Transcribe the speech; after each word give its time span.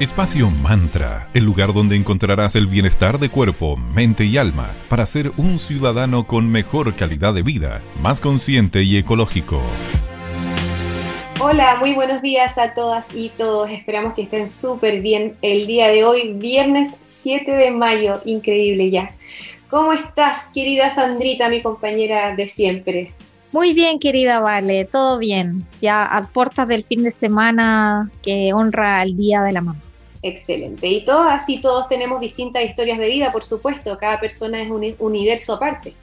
Espacio 0.00 0.48
Mantra, 0.50 1.28
el 1.34 1.44
lugar 1.44 1.74
donde 1.74 1.94
encontrarás 1.94 2.56
el 2.56 2.66
bienestar 2.66 3.18
de 3.18 3.28
cuerpo, 3.28 3.76
mente 3.76 4.24
y 4.24 4.38
alma 4.38 4.74
para 4.88 5.04
ser 5.04 5.30
un 5.36 5.58
ciudadano 5.58 6.26
con 6.26 6.50
mejor 6.50 6.96
calidad 6.96 7.34
de 7.34 7.42
vida, 7.42 7.82
más 8.00 8.18
consciente 8.18 8.82
y 8.82 8.96
ecológico. 8.96 9.60
Hola, 11.38 11.76
muy 11.78 11.92
buenos 11.92 12.22
días 12.22 12.56
a 12.56 12.72
todas 12.72 13.08
y 13.14 13.28
todos. 13.28 13.68
Esperamos 13.68 14.14
que 14.14 14.22
estén 14.22 14.48
súper 14.48 15.02
bien 15.02 15.36
el 15.42 15.66
día 15.66 15.88
de 15.88 16.02
hoy, 16.02 16.32
viernes 16.32 16.96
7 17.02 17.50
de 17.50 17.70
mayo, 17.70 18.22
increíble 18.24 18.88
ya. 18.88 19.10
¿Cómo 19.68 19.92
estás, 19.92 20.48
querida 20.54 20.88
Sandrita, 20.88 21.50
mi 21.50 21.60
compañera 21.60 22.34
de 22.34 22.48
siempre? 22.48 23.12
Muy 23.52 23.74
bien, 23.74 23.98
querida 23.98 24.40
Vale, 24.40 24.86
todo 24.86 25.18
bien. 25.18 25.66
Ya 25.82 26.04
a 26.06 26.26
puertas 26.28 26.68
del 26.68 26.84
fin 26.84 27.02
de 27.02 27.10
semana 27.10 28.10
que 28.22 28.54
honra 28.54 29.00
al 29.00 29.14
Día 29.14 29.42
de 29.42 29.52
la 29.52 29.60
Mamá. 29.60 29.78
Excelente. 30.22 30.86
Y 30.86 31.04
todas 31.04 31.48
y 31.48 31.60
todos 31.60 31.88
tenemos 31.88 32.20
distintas 32.20 32.62
historias 32.64 32.98
de 32.98 33.08
vida, 33.08 33.32
por 33.32 33.42
supuesto. 33.42 33.96
Cada 33.96 34.20
persona 34.20 34.60
es 34.60 34.70
un 34.70 34.94
universo 34.98 35.54
aparte. 35.54 35.94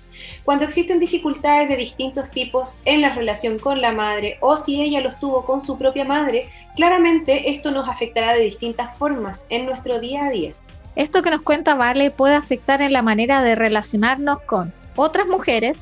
Cuando 0.43 0.65
existen 0.65 0.99
dificultades 0.99 1.69
de 1.69 1.75
distintos 1.75 2.31
tipos 2.31 2.79
en 2.85 3.01
la 3.01 3.13
relación 3.13 3.59
con 3.59 3.79
la 3.81 3.91
madre 3.91 4.37
o 4.41 4.57
si 4.57 4.81
ella 4.81 5.01
los 5.01 5.19
tuvo 5.19 5.45
con 5.45 5.61
su 5.61 5.77
propia 5.77 6.05
madre, 6.05 6.49
claramente 6.75 7.51
esto 7.51 7.69
nos 7.69 7.87
afectará 7.87 8.33
de 8.33 8.41
distintas 8.41 8.97
formas 8.97 9.45
en 9.49 9.67
nuestro 9.67 9.99
día 9.99 10.25
a 10.25 10.29
día. 10.31 10.53
Esto 10.95 11.21
que 11.21 11.29
nos 11.29 11.41
cuenta 11.41 11.75
Vale 11.75 12.09
puede 12.09 12.33
afectar 12.33 12.81
en 12.81 12.93
la 12.93 13.03
manera 13.03 13.43
de 13.43 13.53
relacionarnos 13.53 14.39
con 14.41 14.73
otras 14.95 15.27
mujeres, 15.27 15.81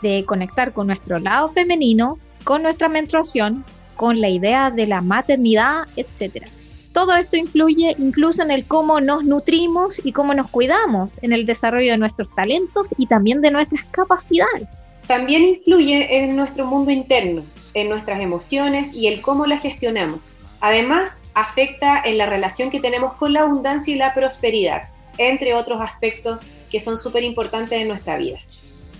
de 0.00 0.24
conectar 0.24 0.72
con 0.72 0.86
nuestro 0.86 1.18
lado 1.18 1.50
femenino, 1.50 2.18
con 2.44 2.62
nuestra 2.62 2.88
menstruación, 2.88 3.62
con 3.96 4.22
la 4.22 4.30
idea 4.30 4.70
de 4.70 4.86
la 4.86 5.02
maternidad, 5.02 5.84
etc. 5.96 6.46
Todo 6.94 7.12
esto 7.16 7.36
influye 7.36 7.96
incluso 7.98 8.40
en 8.44 8.52
el 8.52 8.66
cómo 8.66 9.00
nos 9.00 9.24
nutrimos 9.24 10.00
y 10.04 10.12
cómo 10.12 10.32
nos 10.32 10.48
cuidamos, 10.48 11.20
en 11.24 11.32
el 11.32 11.44
desarrollo 11.44 11.90
de 11.90 11.98
nuestros 11.98 12.32
talentos 12.32 12.90
y 12.96 13.06
también 13.06 13.40
de 13.40 13.50
nuestras 13.50 13.84
capacidades. 13.86 14.68
También 15.08 15.42
influye 15.42 16.16
en 16.16 16.36
nuestro 16.36 16.64
mundo 16.64 16.92
interno, 16.92 17.42
en 17.74 17.88
nuestras 17.88 18.20
emociones 18.20 18.94
y 18.94 19.08
el 19.08 19.22
cómo 19.22 19.44
las 19.44 19.62
gestionamos. 19.62 20.38
Además, 20.60 21.22
afecta 21.34 22.00
en 22.04 22.16
la 22.16 22.26
relación 22.26 22.70
que 22.70 22.78
tenemos 22.78 23.14
con 23.14 23.32
la 23.32 23.42
abundancia 23.42 23.92
y 23.92 23.98
la 23.98 24.14
prosperidad, 24.14 24.82
entre 25.18 25.52
otros 25.54 25.82
aspectos 25.82 26.52
que 26.70 26.78
son 26.78 26.96
súper 26.96 27.24
importantes 27.24 27.82
en 27.82 27.88
nuestra 27.88 28.16
vida. 28.18 28.38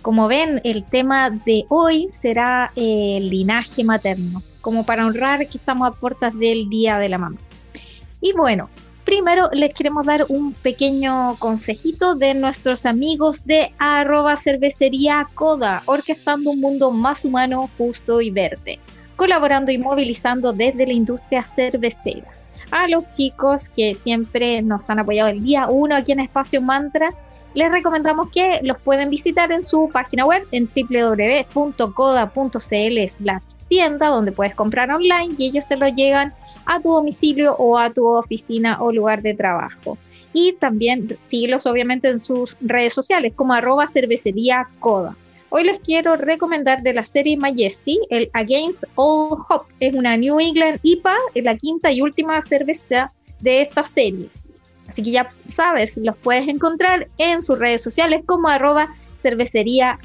Como 0.02 0.26
ven, 0.26 0.60
el 0.64 0.84
tema 0.84 1.30
de 1.30 1.64
hoy 1.68 2.08
será 2.10 2.72
el 2.74 3.28
linaje 3.28 3.84
materno, 3.84 4.42
como 4.60 4.84
para 4.84 5.06
honrar 5.06 5.48
que 5.48 5.58
estamos 5.58 5.86
a 5.86 5.92
puertas 5.92 6.36
del 6.36 6.68
Día 6.68 6.98
de 6.98 7.08
la 7.08 7.18
Mamá. 7.18 7.38
Y 8.24 8.32
bueno, 8.32 8.70
primero 9.04 9.50
les 9.52 9.74
queremos 9.74 10.06
dar 10.06 10.24
un 10.30 10.54
pequeño 10.54 11.36
consejito 11.38 12.14
de 12.14 12.32
nuestros 12.32 12.86
amigos 12.86 13.44
de 13.44 13.70
arroba 13.78 14.38
cervecería 14.38 15.28
Coda, 15.34 15.82
orquestando 15.84 16.52
un 16.52 16.60
mundo 16.62 16.90
más 16.90 17.26
humano, 17.26 17.68
justo 17.76 18.22
y 18.22 18.30
verde, 18.30 18.80
colaborando 19.16 19.70
y 19.72 19.76
movilizando 19.76 20.54
desde 20.54 20.86
la 20.86 20.94
industria 20.94 21.42
cervecera. 21.42 22.32
A 22.70 22.88
los 22.88 23.12
chicos 23.12 23.68
que 23.68 23.94
siempre 23.94 24.62
nos 24.62 24.88
han 24.88 25.00
apoyado 25.00 25.28
el 25.28 25.44
día 25.44 25.66
uno 25.68 25.94
aquí 25.94 26.12
en 26.12 26.20
Espacio 26.20 26.62
Mantra, 26.62 27.10
les 27.54 27.70
recomendamos 27.70 28.30
que 28.30 28.60
los 28.62 28.78
pueden 28.80 29.10
visitar 29.10 29.52
en 29.52 29.62
su 29.64 29.88
página 29.92 30.26
web 30.26 30.46
en 30.50 30.68
www.coda.cl 30.74 31.94
tienda 33.68 34.08
donde 34.08 34.32
puedes 34.32 34.54
comprar 34.54 34.90
online 34.90 35.34
y 35.38 35.46
ellos 35.46 35.66
te 35.68 35.76
lo 35.76 35.88
llegan 35.88 36.32
a 36.66 36.80
tu 36.80 36.90
domicilio 36.90 37.54
o 37.56 37.78
a 37.78 37.90
tu 37.90 38.06
oficina 38.06 38.82
o 38.82 38.92
lugar 38.92 39.22
de 39.22 39.34
trabajo. 39.34 39.98
Y 40.32 40.54
también 40.54 41.16
síguelos 41.22 41.66
obviamente 41.66 42.08
en 42.08 42.18
sus 42.18 42.56
redes 42.60 42.92
sociales 42.92 43.32
como 43.36 43.52
arroba 43.52 43.86
cervecería 43.86 44.68
coda. 44.80 45.16
Hoy 45.50 45.62
les 45.62 45.78
quiero 45.78 46.16
recomendar 46.16 46.82
de 46.82 46.94
la 46.94 47.04
serie 47.04 47.36
Majesty, 47.36 48.00
el 48.10 48.28
Against 48.32 48.82
All 48.96 49.38
Hope. 49.48 49.72
Es 49.78 49.94
una 49.94 50.16
New 50.16 50.40
England 50.40 50.80
IPA, 50.82 51.14
la 51.36 51.56
quinta 51.56 51.92
y 51.92 52.02
última 52.02 52.42
cerveza 52.42 53.12
de 53.40 53.60
esta 53.60 53.84
serie. 53.84 54.28
Así 54.88 55.02
que 55.02 55.10
ya 55.10 55.28
sabes, 55.46 55.96
los 55.96 56.16
puedes 56.16 56.46
encontrar 56.48 57.08
en 57.18 57.42
sus 57.42 57.58
redes 57.58 57.82
sociales 57.82 58.22
como 58.26 58.48
arroba 58.48 58.94
cervecería 59.18 59.98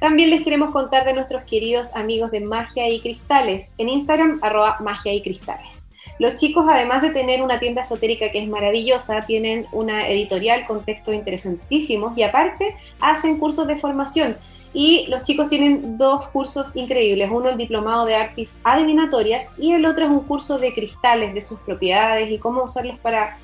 También 0.00 0.30
les 0.30 0.42
queremos 0.42 0.72
contar 0.72 1.04
de 1.04 1.12
nuestros 1.12 1.44
queridos 1.44 1.94
amigos 1.94 2.30
de 2.30 2.40
Magia 2.40 2.88
y 2.88 3.00
Cristales 3.00 3.74
en 3.78 3.88
Instagram 3.90 4.38
arroba 4.42 4.78
magia 4.80 5.12
y 5.12 5.22
cristales. 5.22 5.86
Los 6.18 6.36
chicos, 6.36 6.66
además 6.68 7.02
de 7.02 7.10
tener 7.10 7.42
una 7.42 7.58
tienda 7.58 7.82
esotérica 7.82 8.30
que 8.30 8.38
es 8.38 8.48
maravillosa, 8.48 9.22
tienen 9.22 9.66
una 9.72 10.08
editorial 10.08 10.66
con 10.66 10.84
textos 10.84 11.14
interesantísimos 11.14 12.16
y 12.16 12.22
aparte 12.22 12.76
hacen 13.00 13.38
cursos 13.38 13.66
de 13.66 13.78
formación. 13.78 14.36
Y 14.74 15.06
los 15.08 15.22
chicos 15.22 15.48
tienen 15.48 15.98
dos 15.98 16.28
cursos 16.28 16.74
increíbles, 16.74 17.30
uno 17.30 17.50
el 17.50 17.58
diplomado 17.58 18.06
de 18.06 18.14
artes 18.14 18.58
adivinatorias 18.64 19.56
y 19.58 19.72
el 19.72 19.84
otro 19.84 20.06
es 20.06 20.10
un 20.10 20.20
curso 20.20 20.58
de 20.58 20.72
cristales, 20.72 21.34
de 21.34 21.42
sus 21.42 21.60
propiedades 21.60 22.30
y 22.30 22.38
cómo 22.38 22.64
usarlos 22.64 22.98
para 23.00 23.38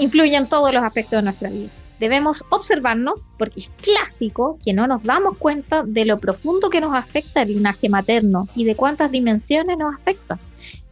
influyen 0.01 0.49
todos 0.49 0.73
los 0.73 0.83
aspectos 0.83 1.19
de 1.19 1.23
nuestra 1.23 1.51
vida. 1.51 1.71
Debemos 2.01 2.43
observarnos 2.49 3.29
porque 3.39 3.61
es 3.61 3.71
clásico 3.83 4.59
que 4.65 4.73
no 4.73 4.87
nos 4.87 5.05
damos 5.05 5.37
cuenta 5.37 5.83
de 5.85 6.07
lo 6.07 6.19
profundo 6.19 6.71
que 6.71 6.81
nos 6.81 6.95
afecta 6.95 7.43
el 7.43 7.49
linaje 7.49 7.91
materno 7.91 8.49
y 8.55 8.65
de 8.65 8.75
cuántas 8.75 9.11
dimensiones 9.11 9.77
nos 9.77 9.95
afecta, 9.95 10.39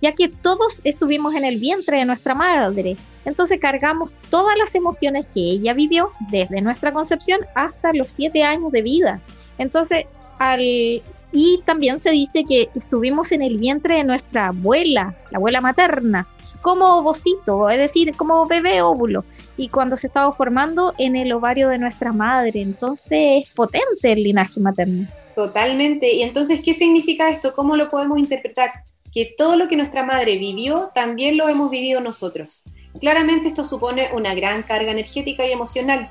ya 0.02 0.12
que 0.12 0.28
todos 0.28 0.82
estuvimos 0.84 1.34
en 1.34 1.46
el 1.46 1.58
vientre 1.58 1.98
de 1.98 2.04
nuestra 2.04 2.34
madre, 2.34 2.98
entonces 3.24 3.58
cargamos 3.58 4.16
todas 4.28 4.56
las 4.58 4.74
emociones 4.74 5.26
que 5.26 5.40
ella 5.40 5.72
vivió 5.72 6.10
desde 6.30 6.60
nuestra 6.60 6.92
concepción 6.92 7.40
hasta 7.54 7.94
los 7.94 8.10
siete 8.10 8.44
años 8.44 8.70
de 8.70 8.82
vida. 8.82 9.20
Entonces, 9.56 10.04
al, 10.38 10.60
y 10.60 11.62
también 11.64 12.02
se 12.02 12.10
dice 12.10 12.44
que 12.46 12.68
estuvimos 12.74 13.32
en 13.32 13.42
el 13.42 13.58
vientre 13.58 13.96
de 13.96 14.04
nuestra 14.04 14.48
abuela, 14.48 15.14
la 15.30 15.38
abuela 15.38 15.60
materna, 15.60 16.26
como 16.68 16.98
ovocito, 16.98 17.70
es 17.70 17.78
decir, 17.78 18.14
como 18.14 18.46
bebé 18.46 18.82
óvulo, 18.82 19.24
y 19.56 19.68
cuando 19.68 19.96
se 19.96 20.08
estaba 20.08 20.30
formando 20.34 20.92
en 20.98 21.16
el 21.16 21.32
ovario 21.32 21.70
de 21.70 21.78
nuestra 21.78 22.12
madre. 22.12 22.60
Entonces 22.60 23.08
es 23.10 23.54
potente 23.54 24.12
el 24.12 24.22
linaje 24.22 24.60
materno. 24.60 25.08
Totalmente. 25.34 26.12
¿Y 26.12 26.20
entonces 26.20 26.60
qué 26.62 26.74
significa 26.74 27.30
esto? 27.30 27.54
¿Cómo 27.54 27.74
lo 27.74 27.88
podemos 27.88 28.18
interpretar? 28.18 28.68
Que 29.14 29.34
todo 29.34 29.56
lo 29.56 29.66
que 29.66 29.78
nuestra 29.78 30.04
madre 30.04 30.36
vivió, 30.36 30.90
también 30.94 31.38
lo 31.38 31.48
hemos 31.48 31.70
vivido 31.70 32.02
nosotros. 32.02 32.64
Claramente 33.00 33.48
esto 33.48 33.64
supone 33.64 34.10
una 34.12 34.34
gran 34.34 34.62
carga 34.62 34.90
energética 34.90 35.46
y 35.46 35.52
emocional. 35.52 36.10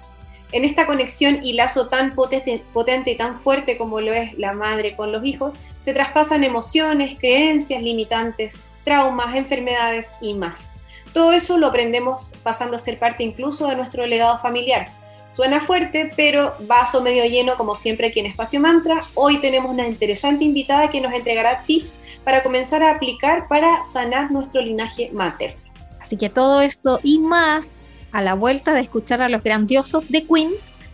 En 0.53 0.65
esta 0.65 0.87
conexión 0.87 1.41
y 1.43 1.53
lazo 1.53 1.87
tan 1.87 2.15
potente, 2.15 2.63
potente, 2.73 3.11
y 3.11 3.15
tan 3.15 3.39
fuerte 3.39 3.77
como 3.77 4.01
lo 4.01 4.11
es 4.11 4.35
la 4.39 4.53
madre 4.53 4.95
con 4.95 5.11
los 5.11 5.23
hijos, 5.23 5.53
se 5.77 5.93
traspasan 5.93 6.43
emociones, 6.43 7.15
creencias 7.19 7.83
limitantes, 7.83 8.55
traumas, 8.87 9.35
enfermedades 9.35 10.13
y 10.21 10.33
más. 10.33 10.73
Todo 11.11 11.33
eso 11.33 11.57
lo 11.57 11.67
aprendemos 11.67 12.33
pasando 12.41 12.77
a 12.77 12.79
ser 12.79 12.97
parte 12.97 13.21
incluso 13.21 13.67
de 13.67 13.75
nuestro 13.75 14.07
legado 14.07 14.39
familiar. 14.39 14.87
Suena 15.29 15.59
fuerte, 15.59 16.09
pero 16.15 16.53
vaso 16.61 17.01
medio 17.01 17.25
lleno 17.25 17.57
como 17.57 17.75
siempre 17.75 18.07
aquí 18.07 18.21
en 18.21 18.27
Espacio 18.27 18.61
Mantra. 18.61 19.03
Hoy 19.13 19.41
tenemos 19.41 19.71
una 19.71 19.85
interesante 19.85 20.45
invitada 20.45 20.89
que 20.89 21.01
nos 21.01 21.11
entregará 21.11 21.63
tips 21.65 22.01
para 22.23 22.43
comenzar 22.43 22.81
a 22.81 22.91
aplicar 22.91 23.49
para 23.49 23.83
sanar 23.83 24.31
nuestro 24.31 24.61
linaje 24.61 25.09
materno. 25.11 25.61
Así 25.99 26.15
que 26.15 26.29
todo 26.29 26.61
esto 26.61 27.01
y 27.03 27.19
más 27.19 27.73
a 28.13 28.21
la 28.21 28.35
vuelta 28.35 28.73
de 28.73 28.79
escuchar 28.79 29.21
a 29.21 29.27
los 29.27 29.43
grandiosos 29.43 30.07
de 30.07 30.25
Queen 30.25 30.53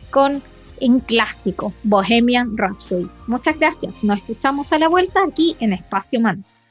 con 0.10 0.42
un 0.82 1.00
clásico, 1.00 1.74
Bohemian 1.84 2.58
Rhapsody. 2.58 3.08
Muchas 3.28 3.60
gracias. 3.60 3.94
Nos 4.02 4.18
escuchamos 4.18 4.74
a 4.74 4.80
la 4.80 4.88
vuelta 4.88 5.20
aquí 5.24 5.56
en 5.60 5.74
Espacio 5.74 6.20
Mantra. 6.20 6.53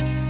it's 0.00 0.29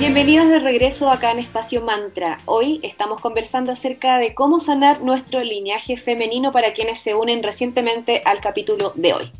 Bienvenidos 0.00 0.48
de 0.48 0.60
regreso 0.60 1.10
acá 1.10 1.30
en 1.30 1.40
Espacio 1.40 1.82
Mantra. 1.82 2.38
Hoy 2.46 2.80
estamos 2.82 3.20
conversando 3.20 3.70
acerca 3.70 4.16
de 4.16 4.32
cómo 4.32 4.58
sanar 4.58 5.02
nuestro 5.02 5.44
linaje 5.44 5.98
femenino 5.98 6.52
para 6.52 6.72
quienes 6.72 7.00
se 7.00 7.14
unen 7.14 7.42
recientemente 7.42 8.22
al 8.24 8.40
capítulo 8.40 8.94
de 8.96 9.12
hoy. 9.12 9.30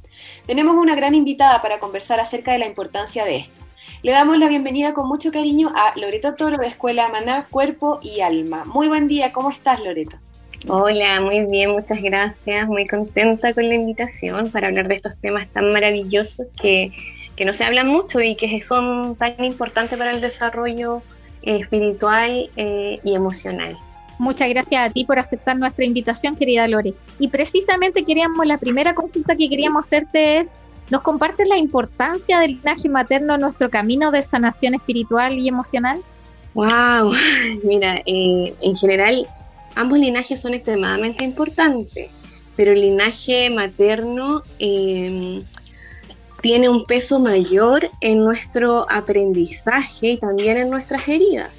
Tenemos 0.46 0.76
una 0.76 0.94
gran 0.94 1.14
invitada 1.14 1.62
para 1.62 1.78
conversar 1.78 2.20
acerca 2.20 2.52
de 2.52 2.58
la 2.58 2.66
importancia 2.66 3.24
de 3.24 3.38
esto. 3.38 3.62
Le 4.02 4.12
damos 4.12 4.36
la 4.36 4.48
bienvenida 4.48 4.92
con 4.92 5.08
mucho 5.08 5.32
cariño 5.32 5.72
a 5.74 5.98
Loreto 5.98 6.34
Toro 6.34 6.58
de 6.58 6.66
Escuela 6.66 7.08
Maná, 7.08 7.46
Cuerpo 7.50 7.98
y 8.02 8.20
Alma. 8.20 8.66
Muy 8.66 8.88
buen 8.88 9.08
día, 9.08 9.32
¿cómo 9.32 9.50
estás 9.50 9.80
Loreto? 9.80 10.18
Hola, 10.68 11.22
muy 11.22 11.46
bien, 11.46 11.70
muchas 11.70 12.02
gracias. 12.02 12.68
Muy 12.68 12.86
contenta 12.86 13.54
con 13.54 13.66
la 13.66 13.76
invitación 13.76 14.50
para 14.50 14.66
hablar 14.66 14.88
de 14.88 14.96
estos 14.96 15.18
temas 15.22 15.48
tan 15.48 15.72
maravillosos 15.72 16.48
que 16.60 16.92
que 17.40 17.46
no 17.46 17.54
se 17.54 17.64
hablan 17.64 17.88
mucho 17.88 18.20
y 18.20 18.36
que 18.36 18.62
son 18.62 19.16
tan 19.16 19.42
importantes 19.42 19.96
para 19.96 20.10
el 20.10 20.20
desarrollo 20.20 21.00
eh, 21.42 21.56
espiritual 21.62 22.50
eh, 22.54 22.98
y 23.02 23.14
emocional. 23.14 23.78
Muchas 24.18 24.50
gracias 24.50 24.90
a 24.90 24.92
ti 24.92 25.06
por 25.06 25.18
aceptar 25.18 25.56
nuestra 25.56 25.86
invitación, 25.86 26.36
querida 26.36 26.68
Lore. 26.68 26.92
Y 27.18 27.28
precisamente 27.28 28.04
queríamos, 28.04 28.44
la 28.44 28.58
primera 28.58 28.94
consulta 28.94 29.34
que 29.36 29.48
queríamos 29.48 29.86
hacerte 29.86 30.40
es, 30.40 30.50
¿nos 30.90 31.00
compartes 31.00 31.48
la 31.48 31.56
importancia 31.56 32.40
del 32.40 32.58
linaje 32.58 32.90
materno 32.90 33.36
en 33.36 33.40
nuestro 33.40 33.70
camino 33.70 34.10
de 34.10 34.20
sanación 34.20 34.74
espiritual 34.74 35.38
y 35.38 35.48
emocional? 35.48 36.02
Wow, 36.52 37.14
mira, 37.64 38.02
eh, 38.04 38.54
en 38.60 38.76
general 38.76 39.26
ambos 39.76 39.98
linajes 39.98 40.38
son 40.38 40.52
extremadamente 40.52 41.24
importantes, 41.24 42.10
pero 42.54 42.72
el 42.72 42.82
linaje 42.82 43.48
materno 43.48 44.42
tiene 46.40 46.68
un 46.68 46.84
peso 46.84 47.18
mayor 47.18 47.88
en 48.00 48.20
nuestro 48.20 48.90
aprendizaje 48.90 50.12
y 50.12 50.16
también 50.18 50.56
en 50.56 50.70
nuestras 50.70 51.06
heridas. 51.08 51.50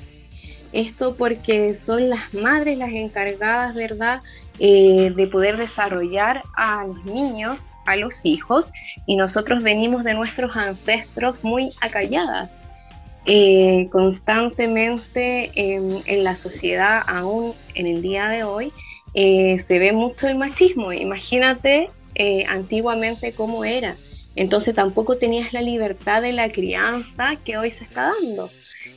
Esto 0.71 1.15
porque 1.15 1.73
son 1.73 2.09
las 2.09 2.33
madres 2.33 2.77
las 2.77 2.91
encargadas, 2.91 3.75
¿verdad?, 3.75 4.21
eh, 4.59 5.11
de 5.15 5.27
poder 5.27 5.57
desarrollar 5.57 6.43
a 6.55 6.85
los 6.85 7.03
niños, 7.05 7.63
a 7.85 7.95
los 7.95 8.25
hijos, 8.25 8.69
y 9.05 9.15
nosotros 9.15 9.63
venimos 9.63 10.03
de 10.03 10.13
nuestros 10.13 10.55
ancestros 10.55 11.43
muy 11.43 11.71
acalladas. 11.81 12.51
Eh, 13.25 13.87
constantemente 13.91 15.51
en, 15.55 16.23
la 16.23 16.35
sociedad, 16.35 17.03
aún 17.05 17.53
en 17.75 17.87
el 17.87 18.01
día 18.01 18.29
de 18.29 18.43
hoy, 18.43 18.71
eh, 19.13 19.59
se 19.67 19.79
ve 19.79 19.91
mucho 19.91 20.27
el 20.27 20.37
machismo. 20.37 20.93
Imagínate 20.93 21.87
antiguamente 22.47 23.33
cómo 23.33 23.65
era 23.65 23.97
entonces 24.35 24.73
tampoco 24.73 25.17
tenías 25.17 25.53
la 25.53 25.61
libertad 25.61 26.21
de 26.21 26.33
la 26.33 26.51
crianza 26.51 27.35
que 27.43 27.57
hoy 27.57 27.71
se 27.71 27.83
está 27.83 28.11
dando. 28.21 28.49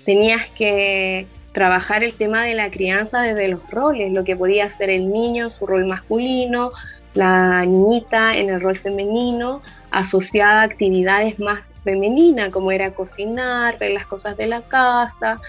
Tenías 0.05 0.49
que 0.51 1.27
trabajar 1.53 2.05
el 2.05 2.15
tema 2.15 2.45
de 2.45 2.55
la 2.55 2.71
crianza 2.71 3.23
desde 3.23 3.49
los 3.49 3.71
roles, 3.71 4.13
lo 4.13 4.25
que 4.25 4.37
podía 4.37 4.67
hacer 4.67 4.91
el 4.91 5.09
niño 5.09 5.47
en 5.47 5.53
su 5.53 5.67
rol 5.67 5.87
masculino, 5.87 6.71
la 7.15 7.65
niñita 7.65 8.37
en 8.37 8.51
el 8.51 8.61
rol 8.61 8.77
femenino, 8.77 9.63
asociada 9.91 10.63
a 10.63 10.65
actividades 10.65 11.39
más 11.39 11.71
femeninas, 11.85 12.51
como 12.51 12.73
era 12.73 12.91
cocinar, 12.91 13.79
ver 13.79 13.93
las 13.93 14.07
cosas 14.07 14.37
de 14.37 14.49
la 14.49 14.63
casa. 14.63 15.41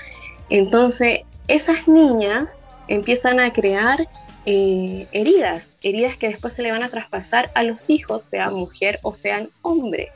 Entonces, 0.50 1.22
esas 1.48 1.88
niñas 1.88 2.58
empiezan 2.88 3.39
a 3.39 3.51
crear 3.51 4.08
eh, 4.46 5.08
heridas, 5.12 5.68
heridas 5.82 6.18
que 6.18 6.28
después 6.28 6.54
se 6.54 6.62
le 6.62 6.72
van 6.72 6.84
a 6.84 6.90
traspasar 6.90 7.52
a 7.56 7.64
los 7.64 7.90
hijos, 7.90 8.24
sea 8.24 8.50
mujer 8.50 9.00
o 9.02 9.14
sean 9.14 9.50
hombre, 9.62 10.12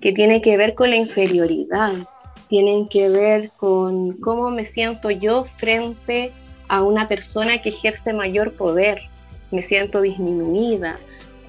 que 0.00 0.12
tiene 0.12 0.40
que 0.40 0.56
ver 0.56 0.74
con 0.74 0.90
la 0.90 0.96
inferioridad, 0.96 1.94
tienen 2.48 2.88
que 2.88 3.08
ver 3.08 3.50
con 3.56 4.14
cómo 4.14 4.50
me 4.50 4.66
siento 4.66 5.10
yo 5.10 5.44
frente 5.58 6.32
a 6.68 6.82
una 6.82 7.08
persona 7.08 7.60
que 7.60 7.70
ejerce 7.70 8.12
mayor 8.12 8.52
poder, 8.52 9.02
me 9.50 9.62
siento 9.62 10.00
disminuida, 10.00 10.98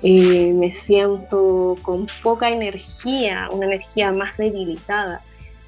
eh, 0.02 0.54
me 0.54 0.72
siento 0.72 1.78
con 1.82 2.08
poca 2.24 2.50
energía, 2.50 3.50
una 3.52 3.66
energía 3.66 4.12
más 4.12 4.38
debilitada. 4.38 5.22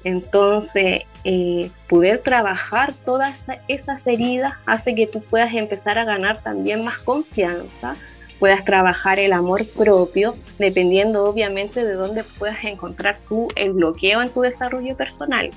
Entonces, 0.04 1.02
eh, 1.24 1.70
poder 1.88 2.20
trabajar 2.22 2.92
todas 3.04 3.38
esas 3.68 4.06
heridas 4.06 4.54
hace 4.66 4.94
que 4.94 5.06
tú 5.06 5.22
puedas 5.22 5.54
empezar 5.54 5.98
a 5.98 6.04
ganar 6.04 6.42
también 6.42 6.84
más 6.84 6.98
confianza, 6.98 7.94
puedas 8.40 8.64
trabajar 8.64 9.20
el 9.20 9.32
amor 9.32 9.68
propio, 9.68 10.34
dependiendo 10.58 11.24
obviamente 11.24 11.84
de 11.84 11.94
dónde 11.94 12.24
puedas 12.24 12.64
encontrar 12.64 13.20
tú 13.28 13.46
el 13.54 13.72
bloqueo 13.72 14.20
en 14.20 14.30
tu 14.30 14.40
desarrollo 14.40 14.96
personal. 14.96 15.50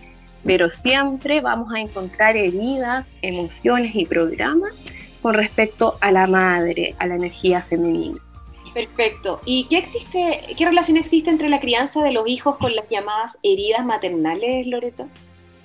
Pero 0.44 0.70
siempre 0.70 1.42
vamos 1.42 1.74
a 1.74 1.80
encontrar 1.80 2.38
heridas, 2.38 3.10
emociones 3.24 3.96
y 3.96 4.06
programas 4.06 4.74
con 5.24 5.34
respecto 5.34 5.98
a 6.02 6.12
la 6.12 6.28
madre, 6.28 6.94
a 7.00 7.08
la 7.08 7.16
energía 7.16 7.64
femenina. 7.64 8.20
Perfecto. 8.76 9.40
¿Y 9.46 9.68
qué 9.70 9.78
existe, 9.78 10.54
qué 10.58 10.66
relación 10.66 10.98
existe 10.98 11.30
entre 11.30 11.48
la 11.48 11.62
crianza 11.62 12.04
de 12.04 12.12
los 12.12 12.28
hijos 12.28 12.58
con 12.58 12.76
las 12.76 12.90
llamadas 12.90 13.40
heridas 13.42 13.86
maternales, 13.86 14.68
Loreto? 14.68 15.08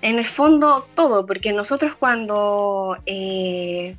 En 0.00 0.18
el 0.18 0.24
fondo, 0.24 0.86
todo, 0.94 1.26
porque 1.26 1.52
nosotros 1.52 1.94
cuando 1.98 2.96
eh, 3.06 3.96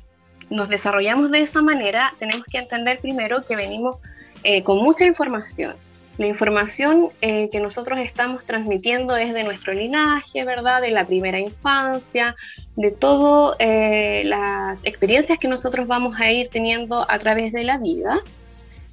nos 0.48 0.70
desarrollamos 0.70 1.30
de 1.30 1.42
esa 1.42 1.60
manera, 1.60 2.14
tenemos 2.18 2.46
que 2.50 2.56
entender 2.56 3.00
primero 3.00 3.42
que 3.42 3.54
venimos 3.54 3.98
eh, 4.44 4.62
con 4.62 4.78
mucha 4.78 5.04
información. 5.04 5.76
La 6.16 6.26
información 6.26 7.10
eh, 7.20 7.50
que 7.52 7.60
nosotros 7.60 7.98
estamos 7.98 8.46
transmitiendo 8.46 9.14
es 9.18 9.34
de 9.34 9.44
nuestro 9.44 9.74
linaje, 9.74 10.42
¿verdad? 10.46 10.80
De 10.80 10.90
la 10.90 11.06
primera 11.06 11.38
infancia, 11.38 12.34
de 12.76 12.90
todas 12.90 13.58
las 13.58 14.78
experiencias 14.84 15.38
que 15.38 15.48
nosotros 15.48 15.86
vamos 15.86 16.18
a 16.18 16.32
ir 16.32 16.48
teniendo 16.48 17.04
a 17.10 17.18
través 17.18 17.52
de 17.52 17.64
la 17.64 17.76
vida. 17.76 18.22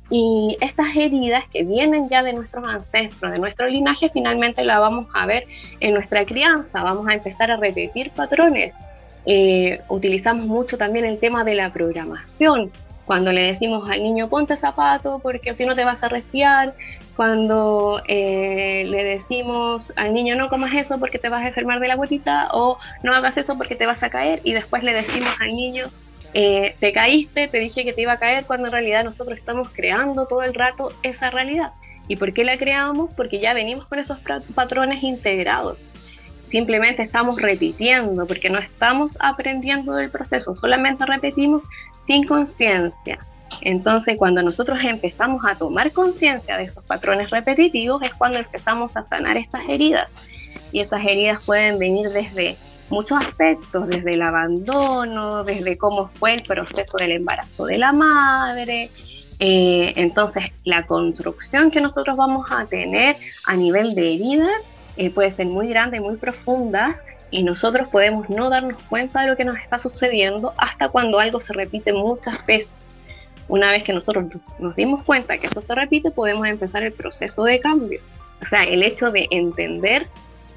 Y 0.10 0.58
estas 0.60 0.96
heridas 0.96 1.44
que 1.52 1.64
vienen 1.64 2.10
ya 2.10 2.24
de 2.24 2.34
nuestros 2.34 2.68
ancestros, 2.68 3.32
de 3.32 3.40
nuestro 3.40 3.68
linaje, 3.68 4.10
finalmente 4.10 4.64
la 4.64 4.80
vamos 4.80 5.08
a 5.14 5.26
ver 5.26 5.44
en 5.80 5.94
nuestra 5.94 6.26
crianza, 6.26 6.84
vamos 6.84 7.08
a 7.08 7.14
empezar 7.14 7.52
a 7.52 7.58
repetir 7.58 8.12
patrones. 8.12 8.76
Eh, 9.26 9.82
utilizamos 9.90 10.48
mucho 10.48 10.78
también 10.78 11.06
el 11.06 11.20
tema 11.20 11.44
de 11.44 11.56
la 11.56 11.72
programación, 11.72 12.72
cuando 13.10 13.32
le 13.34 13.42
decimos 13.42 13.90
al 13.90 14.04
niño 14.04 14.28
ponte 14.28 14.56
zapato 14.56 15.18
porque 15.18 15.56
si 15.56 15.66
no 15.66 15.74
te 15.74 15.84
vas 15.84 16.04
a 16.04 16.10
resfriar, 16.10 16.76
cuando 17.16 18.04
eh, 18.08 18.86
le 18.88 19.04
decimos 19.04 19.92
al 19.96 20.14
niño 20.14 20.36
no 20.36 20.48
comas 20.48 20.76
eso 20.76 21.00
porque 21.00 21.18
te 21.18 21.28
vas 21.28 21.44
a 21.44 21.48
enfermar 21.48 21.80
de 21.80 21.88
la 21.88 21.96
gotita 21.96 22.50
o 22.54 22.78
no 23.02 23.16
hagas 23.16 23.36
eso 23.38 23.58
porque 23.58 23.76
te 23.76 23.88
vas 23.88 24.04
a 24.04 24.12
caer 24.12 24.42
y 24.44 24.54
después 24.54 24.84
le 24.84 24.94
decimos 24.94 25.34
al 25.42 25.50
niño 25.50 25.88
eh, 26.34 26.76
te 26.80 26.94
caíste, 26.94 27.48
te 27.48 27.60
dije 27.60 27.84
que 27.84 27.94
te 27.94 28.02
iba 28.02 28.14
a 28.14 28.20
caer, 28.20 28.46
cuando 28.46 28.68
en 28.68 28.74
realidad 28.74 29.04
nosotros 29.04 29.38
estamos 29.38 29.70
creando 29.70 30.26
todo 30.28 30.44
el 30.44 30.54
rato 30.54 30.92
esa 31.04 31.30
realidad. 31.30 31.72
¿Y 32.08 32.16
por 32.16 32.34
qué 32.34 32.44
la 32.44 32.58
creamos? 32.58 33.14
Porque 33.14 33.40
ya 33.40 33.54
venimos 33.54 33.86
con 33.86 34.00
esos 34.00 34.20
patrones 34.56 35.04
integrados. 35.04 35.80
Simplemente 36.50 37.04
estamos 37.04 37.40
repitiendo, 37.40 38.26
porque 38.26 38.50
no 38.50 38.58
estamos 38.58 39.18
aprendiendo 39.20 39.94
del 39.94 40.10
proceso, 40.10 40.56
solamente 40.56 41.06
repetimos 41.06 41.64
sin 42.08 42.26
conciencia. 42.26 43.20
Entonces, 43.62 44.18
cuando 44.18 44.42
nosotros 44.42 44.84
empezamos 44.84 45.44
a 45.46 45.56
tomar 45.56 45.92
conciencia 45.92 46.58
de 46.58 46.64
esos 46.64 46.84
patrones 46.84 47.30
repetitivos, 47.30 48.02
es 48.04 48.14
cuando 48.14 48.40
empezamos 48.40 48.96
a 48.96 49.04
sanar 49.04 49.38
estas 49.38 49.68
heridas. 49.68 50.16
Y 50.72 50.82
esas 50.82 51.04
heridas 51.06 51.44
pueden 51.46 51.78
venir 51.78 52.10
desde 52.10 52.58
muchos 52.90 53.20
aspectos, 53.22 53.88
desde 53.88 54.14
el 54.14 54.22
abandono, 54.22 55.44
desde 55.44 55.78
cómo 55.78 56.08
fue 56.08 56.34
el 56.34 56.44
proceso 56.44 56.98
del 56.98 57.12
embarazo 57.14 57.66
de 57.66 57.78
la 57.78 57.92
madre. 57.92 58.90
Eh, 59.40 59.94
entonces, 59.96 60.46
la 60.66 60.84
construcción 60.84 61.72
que 61.72 61.82
nosotros 61.82 62.18
vamos 62.18 62.52
a 62.52 62.66
tener 62.66 63.18
a 63.46 63.56
nivel 63.56 63.96
de 63.96 64.14
heridas 64.14 64.64
eh, 64.98 65.10
puede 65.10 65.32
ser 65.32 65.48
muy 65.48 65.70
grande, 65.70 66.02
muy 66.02 66.18
profunda, 66.18 67.00
y 67.32 67.44
nosotros 67.44 67.88
podemos 67.90 68.30
no 68.30 68.50
darnos 68.50 68.78
cuenta 68.90 69.22
de 69.22 69.28
lo 69.28 69.38
que 69.38 69.46
nos 69.46 69.58
está 69.60 69.80
sucediendo 69.80 70.54
hasta 70.58 70.90
cuando 70.90 71.20
algo 71.20 71.40
se 71.40 71.54
repite 71.54 71.94
muchas 71.94 72.46
veces. 72.46 72.76
Una 73.48 73.72
vez 73.72 73.84
que 73.84 73.94
nosotros 73.94 74.26
nos 74.60 74.76
dimos 74.76 75.04
cuenta 75.04 75.38
que 75.38 75.48
eso 75.48 75.62
se 75.62 75.74
repite, 75.74 76.12
podemos 76.12 76.46
empezar 76.48 76.84
el 76.84 76.92
proceso 76.92 77.44
de 77.44 77.60
cambio. 77.60 78.00
O 78.42 78.46
sea, 78.46 78.64
el 78.64 78.84
hecho 78.84 79.12
de 79.12 79.28
entender 79.32 80.08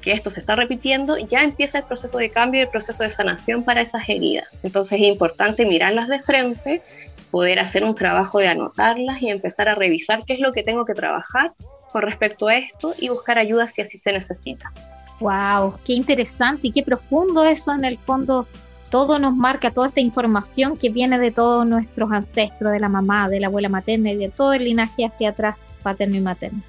que 0.03 0.11
esto 0.11 0.29
se 0.29 0.41
está 0.41 0.55
repitiendo, 0.55 1.17
ya 1.17 1.43
empieza 1.43 1.79
el 1.79 1.85
proceso 1.85 2.17
de 2.17 2.29
cambio 2.29 2.59
y 2.59 2.63
el 2.63 2.69
proceso 2.69 3.03
de 3.03 3.09
sanación 3.09 3.63
para 3.63 3.81
esas 3.81 4.07
heridas. 4.07 4.59
Entonces 4.61 4.99
es 4.99 5.07
importante 5.07 5.65
mirarlas 5.65 6.09
de 6.09 6.21
frente, 6.21 6.83
poder 7.31 7.59
hacer 7.59 7.83
un 7.83 7.95
trabajo 7.95 8.39
de 8.39 8.49
anotarlas 8.49 9.21
y 9.21 9.29
empezar 9.29 9.69
a 9.69 9.75
revisar 9.75 10.23
qué 10.27 10.33
es 10.33 10.39
lo 10.39 10.51
que 10.51 10.61
tengo 10.61 10.85
que 10.85 10.93
trabajar 10.93 11.53
con 11.91 12.01
respecto 12.01 12.47
a 12.47 12.55
esto 12.55 12.93
y 12.99 13.09
buscar 13.09 13.37
ayuda 13.37 13.67
si 13.67 13.81
así 13.81 13.97
se 13.97 14.11
necesita. 14.11 14.71
Wow, 15.19 15.75
qué 15.85 15.93
interesante 15.93 16.67
y 16.67 16.71
qué 16.71 16.83
profundo 16.83 17.45
eso 17.45 17.71
en 17.71 17.85
el 17.85 17.97
fondo. 17.97 18.45
Todo 18.89 19.17
nos 19.17 19.35
marca 19.35 19.71
toda 19.71 19.87
esta 19.87 20.01
información 20.01 20.77
que 20.77 20.89
viene 20.89 21.17
de 21.17 21.31
todos 21.31 21.65
nuestros 21.65 22.11
ancestros, 22.11 22.71
de 22.71 22.79
la 22.79 22.89
mamá, 22.89 23.29
de 23.29 23.39
la 23.39 23.47
abuela 23.47 23.69
materna 23.69 24.11
y 24.11 24.17
de 24.17 24.29
todo 24.29 24.53
el 24.53 24.65
linaje 24.65 25.05
hacia 25.05 25.29
atrás, 25.29 25.55
paterno 25.81 26.17
y 26.17 26.21
materno. 26.21 26.61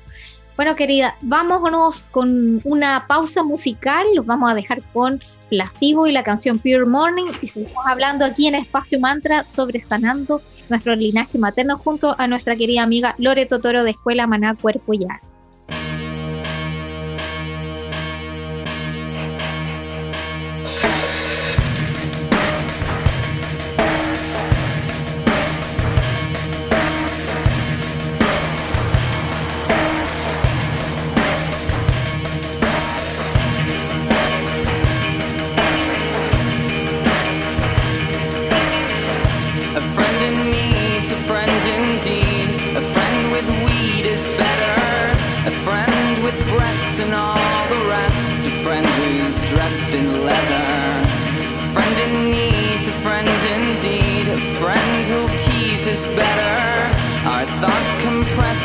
Bueno, 0.56 0.76
querida, 0.76 1.16
vámonos 1.20 2.04
con 2.12 2.60
una 2.64 3.06
pausa 3.08 3.42
musical. 3.42 4.06
Los 4.14 4.24
vamos 4.24 4.50
a 4.50 4.54
dejar 4.54 4.82
con 4.92 5.20
Placebo 5.48 6.06
y 6.06 6.12
la 6.12 6.22
canción 6.22 6.60
Pure 6.60 6.86
Morning. 6.86 7.32
Y 7.42 7.48
seguimos 7.48 7.84
hablando 7.84 8.24
aquí 8.24 8.46
en 8.46 8.54
Espacio 8.54 9.00
Mantra 9.00 9.44
sobre 9.48 9.80
sanando 9.80 10.40
nuestro 10.68 10.94
linaje 10.94 11.38
materno 11.38 11.76
junto 11.78 12.14
a 12.18 12.28
nuestra 12.28 12.54
querida 12.54 12.82
amiga 12.82 13.16
Loreto 13.18 13.60
Toro 13.60 13.82
de 13.82 13.90
Escuela 13.90 14.28
Maná 14.28 14.54
Cuerpo 14.54 14.94
y 14.94 15.02
Alma. 15.02 15.33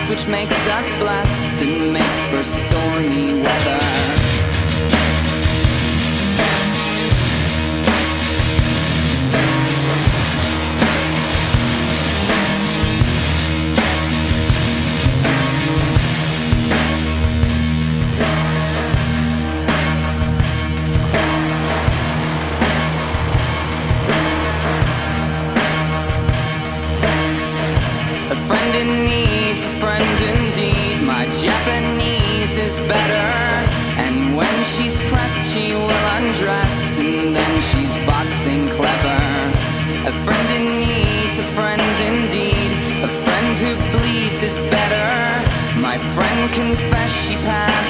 Which 0.09 0.25
makes 0.27 0.67
us 0.67 0.89
blessed 0.99 1.61
and 1.61 1.93
makes 1.93 2.23
for 2.25 2.43
stormy 2.43 3.39
weather. 3.41 4.18
confess 46.51 47.11
she 47.11 47.35
passed. 47.35 47.88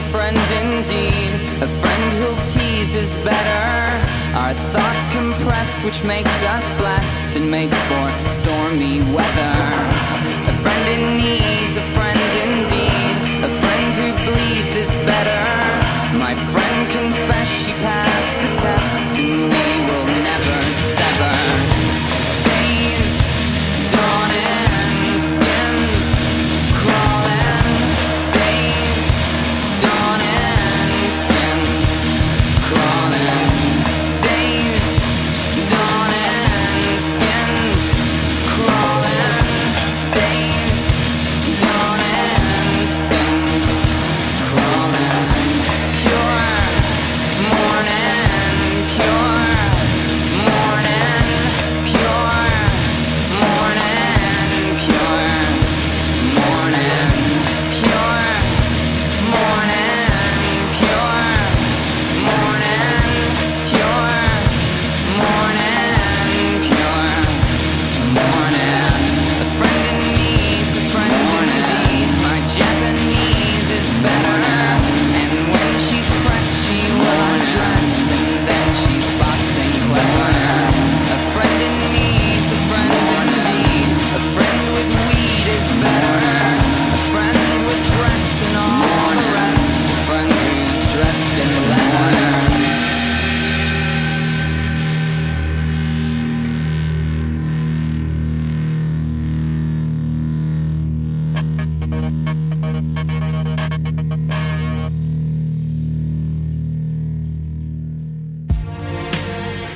a 0.00 0.02
friend 0.04 0.38
indeed, 0.62 1.32
a 1.62 1.66
friend 1.66 2.12
who'll 2.14 2.42
tease 2.52 2.94
is 2.94 3.12
better. 3.22 3.66
Our 4.34 4.54
thoughts 4.54 5.04
compressed, 5.12 5.82
which 5.84 6.02
makes 6.04 6.36
us 6.54 6.64
blessed 6.78 7.36
and 7.36 7.50
makes 7.50 7.76
for 7.88 8.06
stormy 8.30 9.00
weather. 9.16 9.56
A 10.52 10.54
friend 10.62 10.84
in 10.94 11.02
need's 11.18 11.76
a 11.76 11.86
friend 11.96 12.20
indeed. 12.46 13.29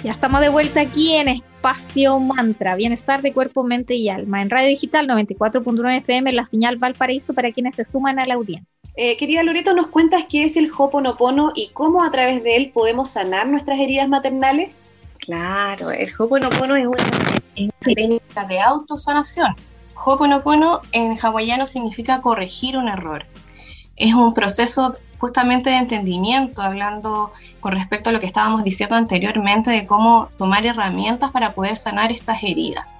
De 0.04 0.48
vuelta 0.50 0.80
aquí 0.82 1.14
en 1.14 1.28
Espacio 1.28 2.20
Mantra, 2.20 2.74
Bienestar 2.74 3.22
de 3.22 3.32
Cuerpo, 3.32 3.64
Mente 3.64 3.94
y 3.94 4.10
Alma, 4.10 4.42
en 4.42 4.50
Radio 4.50 4.68
Digital 4.68 5.08
94.9 5.08 5.98
FM, 5.98 6.32
la 6.32 6.44
señal 6.44 6.76
Valparaíso 6.76 7.32
para 7.32 7.52
quienes 7.52 7.76
se 7.76 7.84
suman 7.86 8.18
a 8.18 8.26
la 8.26 8.34
audiencia. 8.34 8.68
Eh, 8.96 9.16
querida 9.16 9.42
Loreto, 9.42 9.72
¿nos 9.72 9.86
cuentas 9.86 10.26
qué 10.28 10.44
es 10.44 10.58
el 10.58 10.70
Hoponopono 10.76 11.52
y 11.54 11.70
cómo 11.72 12.04
a 12.04 12.10
través 12.10 12.42
de 12.42 12.56
él 12.56 12.70
podemos 12.74 13.08
sanar 13.08 13.46
nuestras 13.48 13.80
heridas 13.80 14.08
maternales? 14.08 14.82
Claro, 15.20 15.90
el 15.90 16.12
Hoponopono 16.18 16.76
es 16.76 16.86
una, 16.86 17.70
técnica 17.80 18.44
de 18.44 18.60
autosanación. 18.60 19.54
Hoponopono 20.04 20.82
en 20.92 21.16
hawaiano 21.16 21.64
significa 21.64 22.20
corregir 22.20 22.76
un 22.76 22.88
error. 22.88 23.24
Es 23.96 24.14
un 24.14 24.34
proceso 24.34 24.92
justamente 25.18 25.70
de 25.70 25.76
entendimiento, 25.76 26.60
hablando 26.62 27.32
con 27.60 27.72
respecto 27.72 28.10
a 28.10 28.12
lo 28.12 28.20
que 28.20 28.26
estábamos 28.26 28.64
diciendo 28.64 28.96
anteriormente 28.96 29.70
de 29.70 29.86
cómo 29.86 30.28
tomar 30.36 30.66
herramientas 30.66 31.30
para 31.30 31.54
poder 31.54 31.76
sanar 31.76 32.12
estas 32.12 32.42
heridas. 32.42 32.96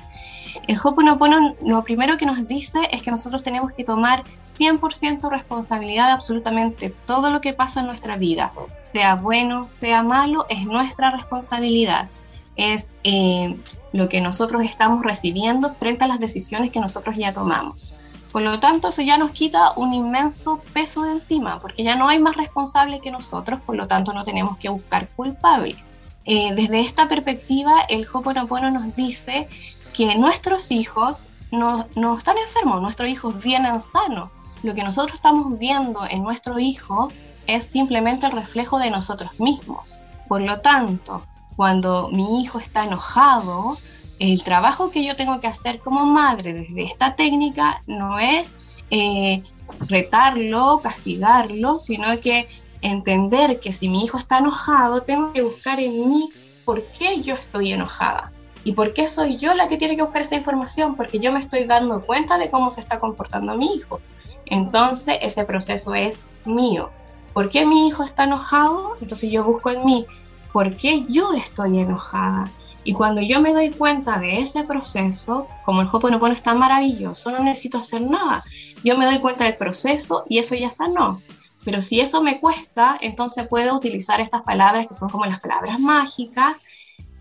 El 0.67 0.79
Hoponopono 0.83 1.55
lo 1.63 1.83
primero 1.85 2.17
que 2.17 2.27
nos 2.27 2.47
dice 2.47 2.79
es 2.91 3.03
que 3.03 3.11
nosotros 3.11 3.43
tenemos 3.43 3.73
que 3.73 3.85
tomar 3.85 4.25
100% 4.59 5.29
responsabilidad 5.31 6.07
de 6.07 6.13
absolutamente 6.13 6.91
todo 6.91 7.31
lo 7.31 7.41
que 7.41 7.53
pasa 7.53 7.81
en 7.81 7.87
nuestra 7.87 8.17
vida, 8.17 8.53
sea 8.83 9.17
bueno, 9.17 9.67
sea 9.69 10.03
malo, 10.03 10.47
es 10.49 10.65
nuestra 10.65 11.11
responsabilidad. 11.11 12.09
Es 12.57 12.95
eh, 13.03 13.59
lo 13.93 14.09
que 14.09 14.21
nosotros 14.21 14.63
estamos 14.63 15.03
recibiendo 15.03 15.69
frente 15.71 16.05
a 16.05 16.09
las 16.09 16.21
decisiones 16.21 16.71
que 16.71 16.81
nosotros 16.81 17.17
ya 17.17 17.35
tomamos. 17.35 17.93
Por 18.35 18.43
lo 18.43 18.59
tanto, 18.59 18.89
eso 18.89 19.01
ya 19.01 19.17
nos 19.17 19.31
quita 19.31 19.75
un 19.77 19.95
inmenso 19.95 20.61
peso 20.73 21.05
de 21.05 21.13
encima, 21.13 21.61
porque 21.61 21.85
ya 21.85 21.95
no 21.95 22.09
hay 22.09 22.19
más 22.19 22.37
responsable 22.37 22.99
que 23.01 23.13
nosotros, 23.13 23.61
por 23.61 23.77
lo 23.77 23.87
tanto 23.87 24.13
no 24.13 24.25
tenemos 24.25 24.59
que 24.59 24.69
buscar 24.69 25.09
culpables. 25.11 25.97
Eh, 26.25 26.53
desde 26.53 26.81
esta 26.81 27.07
perspectiva, 27.07 27.73
el 27.89 28.05
Hoponopono 28.13 28.73
nos 28.73 28.93
dice 28.97 29.49
que 29.93 30.19
nuestros 30.19 30.73
hijos 30.73 31.29
no, 31.53 31.87
no 31.95 32.19
están 32.19 32.37
enfermos, 32.37 32.83
nuestros 32.83 33.09
hijos 33.09 33.41
vienen 33.41 33.81
sanos. 33.81 34.31
Lo 34.65 34.75
que 34.75 34.83
nosotros 34.83 35.15
estamos 35.15 35.57
viendo 35.61 36.05
en 36.05 36.25
nuestros 36.25 36.61
hijos 36.61 37.23
es 37.47 37.63
simplemente 37.63 38.27
el 38.27 38.33
reflejo 38.33 38.81
de 38.81 38.91
nosotros 38.91 39.39
mismos. 39.39 40.03
Por 40.27 40.41
lo 40.41 40.61
tanto, 40.61 41.25
cuando 41.55 42.09
mi 42.11 42.43
hijo 42.43 42.59
está 42.59 42.83
enojado, 42.83 43.79
el 44.19 44.43
trabajo 44.43 44.91
que 44.91 45.05
yo 45.05 45.17
tengo 45.17 45.41
que 45.41 45.47
hacer 45.47 45.81
como 45.81 46.05
madre 46.05 46.53
desde 46.55 46.85
esta 46.85 47.17
técnica 47.17 47.83
no 47.87 48.19
es 48.19 48.55
eh, 48.91 49.43
retarlo, 49.89 50.81
castigarlo, 50.83 51.79
sino 51.79 52.21
que 52.21 52.49
entender 52.81 53.61
que 53.61 53.73
si 53.73 53.89
mi 53.89 54.05
hijo 54.05 54.19
está 54.19 54.39
enojado, 54.39 55.03
tengo 55.03 55.33
que 55.33 55.43
buscar 55.43 55.81
en 55.81 56.09
mí 56.09 56.31
por 56.65 56.85
qué 56.85 57.21
yo 57.23 57.35
estoy 57.35 57.73
enojada. 57.73 58.31
¿Y 58.63 58.73
por 58.73 58.95
qué 58.95 59.09
soy 59.09 59.37
yo 59.37 59.55
la 59.55 59.69
que 59.69 59.77
tiene 59.77 59.97
que 59.97 60.03
buscar 60.03 60.23
esa 60.23 60.37
información? 60.37 60.97
Porque 60.97 61.19
yo 61.19 61.33
me 61.33 61.39
estoy 61.39 61.65
dando 61.65 62.01
cuenta 62.01 62.39
de 62.39 62.51
cómo 62.51 62.71
se 62.71 62.81
está 62.81 62.99
comportando 62.99 63.57
mi 63.57 63.75
hijo. 63.75 64.01
Entonces 64.47 65.19
ese 65.21 65.45
proceso 65.45 65.95
es 65.95 66.27
mío. 66.45 66.91
¿Por 67.35 67.51
qué 67.51 67.67
mi 67.67 67.89
hijo 67.89 68.05
está 68.05 68.25
enojado? 68.25 68.97
Entonces 69.01 69.31
yo 69.31 69.45
busco 69.45 69.71
en 69.71 69.85
mí, 69.85 70.07
¿por 70.53 70.77
qué 70.77 71.05
yo 71.09 71.33
estoy 71.35 71.79
enojada? 71.79 72.51
Y 72.85 72.93
cuando 72.93 73.23
yo 73.23 73.41
me 73.41 73.53
doy 73.53 73.71
cuenta 73.71 74.19
de 74.19 74.41
ese 74.41 74.65
proceso, 74.65 75.49
como 75.65 75.81
el 75.81 75.89
Hoponopono 75.91 76.35
está 76.35 76.55
maravilloso, 76.55 77.31
no 77.31 77.43
necesito 77.43 77.79
hacer 77.79 78.03
nada. 78.03 78.45
Yo 78.85 78.99
me 78.99 79.07
doy 79.07 79.19
cuenta 79.19 79.45
del 79.45 79.57
proceso 79.57 80.25
y 80.29 80.39
eso 80.39 80.55
ya 80.55 80.69
sanó. 80.69 81.23
Pero 81.65 81.81
si 81.81 82.01
eso 82.01 82.23
me 82.23 82.41
cuesta, 82.41 82.99
entonces 83.01 83.49
puedo 83.49 83.75
utilizar 83.75 84.21
estas 84.21 84.43
palabras 84.43 84.87
que 84.87 84.95
son 84.95 85.09
como 85.09 85.25
las 85.25 85.41
palabras 85.41 85.81
mágicas. 85.81 86.63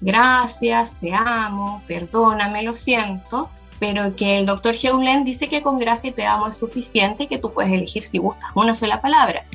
Gracias, 0.02 0.99
te 0.99 1.13
amo, 1.13 1.82
perdóname, 1.88 2.63
lo 2.63 2.76
siento. 2.76 3.49
Pero 3.80 4.15
que 4.15 4.39
el 4.39 4.45
doctor 4.45 4.76
Heulen 4.82 5.23
dice 5.23 5.47
que 5.47 5.62
con 5.62 5.80
gracia 5.80 6.10
y 6.10 6.13
te 6.13 6.26
amo 6.26 6.47
es 6.47 6.58
suficiente 6.58 7.28
que 7.28 7.38
tú 7.38 7.54
puedes 7.54 7.71
elegir 7.71 8.04
si 8.04 8.19
buscas 8.19 8.52
una 8.54 8.76
sola 8.76 9.02
palabra. 9.02 9.45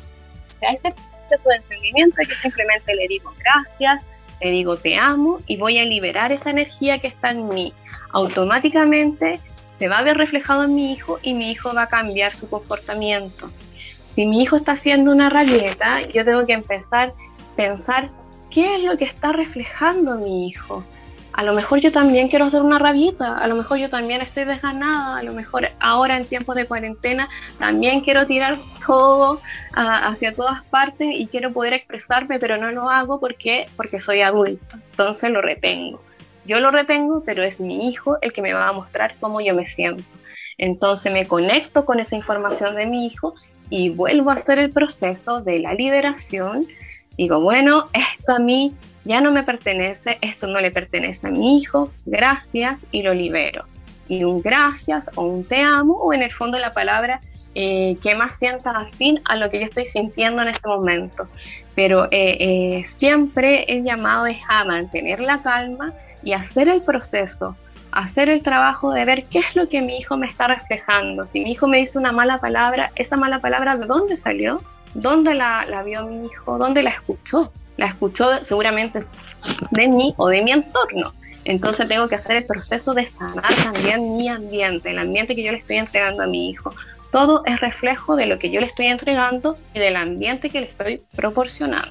O 0.53 0.57
sea, 0.57 0.71
ese 0.71 0.91
proceso 0.91 1.49
de 1.49 1.55
entendimiento 1.55 2.15
que 2.17 2.33
simplemente 2.33 2.93
le 2.95 3.07
digo 3.07 3.31
gracias, 3.39 4.03
te 4.39 4.49
digo 4.49 4.77
te 4.77 4.97
amo 4.97 5.39
y 5.47 5.57
voy 5.57 5.77
a 5.77 5.85
liberar 5.85 6.31
esa 6.31 6.49
energía 6.49 6.99
que 6.99 7.07
está 7.07 7.31
en 7.31 7.47
mí. 7.47 7.73
Automáticamente 8.11 9.39
se 9.77 9.87
va 9.87 9.99
a 9.99 10.03
ver 10.03 10.17
reflejado 10.17 10.63
en 10.63 10.75
mi 10.75 10.93
hijo 10.93 11.19
y 11.21 11.33
mi 11.33 11.51
hijo 11.51 11.73
va 11.73 11.83
a 11.83 11.87
cambiar 11.87 12.35
su 12.35 12.49
comportamiento. 12.49 13.49
Si 14.05 14.25
mi 14.27 14.41
hijo 14.43 14.55
está 14.55 14.73
haciendo 14.73 15.11
una 15.11 15.29
rabieta, 15.29 16.01
yo 16.01 16.25
tengo 16.25 16.45
que 16.45 16.53
empezar 16.53 17.09
a 17.09 17.55
pensar 17.55 18.09
qué 18.49 18.75
es 18.75 18.83
lo 18.83 18.97
que 18.97 19.05
está 19.05 19.31
reflejando 19.31 20.17
mi 20.17 20.47
hijo 20.47 20.83
a 21.39 21.43
lo 21.43 21.53
mejor 21.53 21.79
yo 21.79 21.89
también 21.89 22.27
quiero 22.27 22.43
hacer 22.43 22.61
una 22.61 22.79
rabieta, 22.79 23.37
a 23.37 23.47
lo 23.47 23.55
mejor 23.55 23.77
yo 23.77 23.89
también 23.89 24.19
estoy 24.19 24.43
desganada, 24.43 25.19
a 25.19 25.23
lo 25.23 25.31
mejor 25.31 25.69
ahora 25.79 26.17
en 26.17 26.25
tiempos 26.25 26.53
de 26.57 26.65
cuarentena 26.65 27.29
también 27.57 28.01
quiero 28.01 28.27
tirar 28.27 28.59
todo 28.85 29.39
ah, 29.73 30.09
hacia 30.09 30.33
todas 30.33 30.65
partes 30.65 31.07
y 31.13 31.27
quiero 31.27 31.53
poder 31.53 31.71
expresarme, 31.71 32.39
pero 32.39 32.57
no 32.57 32.71
lo 32.71 32.89
hago 32.89 33.21
porque, 33.21 33.67
porque 33.77 34.01
soy 34.01 34.19
adulto, 34.19 34.75
entonces 34.91 35.29
lo 35.29 35.41
retengo. 35.41 36.01
Yo 36.43 36.59
lo 36.59 36.71
retengo, 36.71 37.23
pero 37.25 37.41
es 37.43 37.61
mi 37.61 37.87
hijo 37.87 38.17
el 38.21 38.33
que 38.33 38.41
me 38.41 38.51
va 38.51 38.67
a 38.67 38.73
mostrar 38.73 39.15
cómo 39.21 39.39
yo 39.39 39.55
me 39.55 39.65
siento. 39.65 40.03
Entonces 40.57 41.13
me 41.13 41.25
conecto 41.25 41.85
con 41.85 42.01
esa 42.01 42.17
información 42.17 42.75
de 42.75 42.85
mi 42.85 43.07
hijo 43.07 43.35
y 43.69 43.95
vuelvo 43.95 44.31
a 44.31 44.33
hacer 44.33 44.59
el 44.59 44.71
proceso 44.71 45.39
de 45.39 45.59
la 45.59 45.73
liberación. 45.73 46.67
Digo, 47.15 47.39
bueno, 47.39 47.85
esto 47.93 48.33
a 48.33 48.39
mí 48.39 48.73
ya 49.05 49.21
no 49.21 49.31
me 49.31 49.43
pertenece, 49.43 50.17
esto 50.21 50.47
no 50.47 50.59
le 50.59 50.71
pertenece 50.71 51.27
a 51.27 51.31
mi 51.31 51.57
hijo, 51.57 51.89
gracias 52.05 52.81
y 52.91 53.01
lo 53.01 53.13
libero. 53.13 53.63
Y 54.07 54.23
un 54.23 54.41
gracias 54.41 55.09
o 55.15 55.23
un 55.23 55.43
te 55.43 55.61
amo 55.61 55.93
o 55.93 56.13
en 56.13 56.23
el 56.23 56.31
fondo 56.31 56.57
la 56.57 56.71
palabra 56.71 57.21
eh, 57.55 57.97
que 58.03 58.15
más 58.15 58.37
sienta 58.37 58.71
afín 58.71 59.21
a 59.25 59.35
lo 59.35 59.49
que 59.49 59.59
yo 59.59 59.65
estoy 59.65 59.85
sintiendo 59.85 60.41
en 60.41 60.49
este 60.49 60.67
momento. 60.67 61.27
Pero 61.75 62.05
eh, 62.05 62.37
eh, 62.39 62.83
siempre 62.97 63.63
el 63.67 63.83
llamado 63.83 64.25
es 64.25 64.37
a 64.47 64.65
mantener 64.65 65.19
la 65.19 65.41
calma 65.41 65.93
y 66.23 66.33
hacer 66.33 66.67
el 66.67 66.81
proceso, 66.81 67.55
hacer 67.91 68.29
el 68.29 68.43
trabajo 68.43 68.91
de 68.91 69.05
ver 69.05 69.25
qué 69.25 69.39
es 69.39 69.55
lo 69.55 69.67
que 69.69 69.81
mi 69.81 69.97
hijo 69.97 70.17
me 70.17 70.27
está 70.27 70.47
reflejando. 70.47 71.23
Si 71.23 71.39
mi 71.39 71.51
hijo 71.51 71.67
me 71.67 71.77
dice 71.77 71.97
una 71.97 72.11
mala 72.11 72.39
palabra, 72.39 72.91
esa 72.95 73.15
mala 73.15 73.39
palabra 73.39 73.77
de 73.77 73.85
dónde 73.85 74.17
salió, 74.17 74.61
dónde 74.93 75.33
la, 75.35 75.65
la 75.69 75.83
vio 75.83 76.05
mi 76.05 76.25
hijo, 76.25 76.57
dónde 76.57 76.83
la 76.83 76.89
escuchó 76.89 77.51
la 77.79 77.87
escuchó 77.87 78.43
seguramente 78.43 79.05
de 79.71 79.87
mí 79.87 80.13
o 80.17 80.27
de 80.27 80.41
mi 80.41 80.51
entorno. 80.51 81.13
Entonces 81.45 81.87
tengo 81.87 82.07
que 82.07 82.15
hacer 82.15 82.35
el 82.35 82.45
proceso 82.45 82.93
de 82.93 83.07
sanar 83.07 83.53
también 83.63 84.17
mi 84.17 84.27
ambiente, 84.27 84.91
el 84.91 84.99
ambiente 84.99 85.35
que 85.35 85.43
yo 85.43 85.51
le 85.51 85.59
estoy 85.59 85.77
entregando 85.77 86.23
a 86.23 86.27
mi 86.27 86.49
hijo. 86.49 86.71
Todo 87.11 87.43
es 87.45 87.59
reflejo 87.59 88.15
de 88.15 88.27
lo 88.27 88.37
que 88.37 88.51
yo 88.51 88.59
le 88.59 88.67
estoy 88.67 88.87
entregando 88.87 89.55
y 89.73 89.79
del 89.79 89.95
ambiente 89.95 90.49
que 90.49 90.59
le 90.59 90.67
estoy 90.67 91.01
proporcionando. 91.15 91.89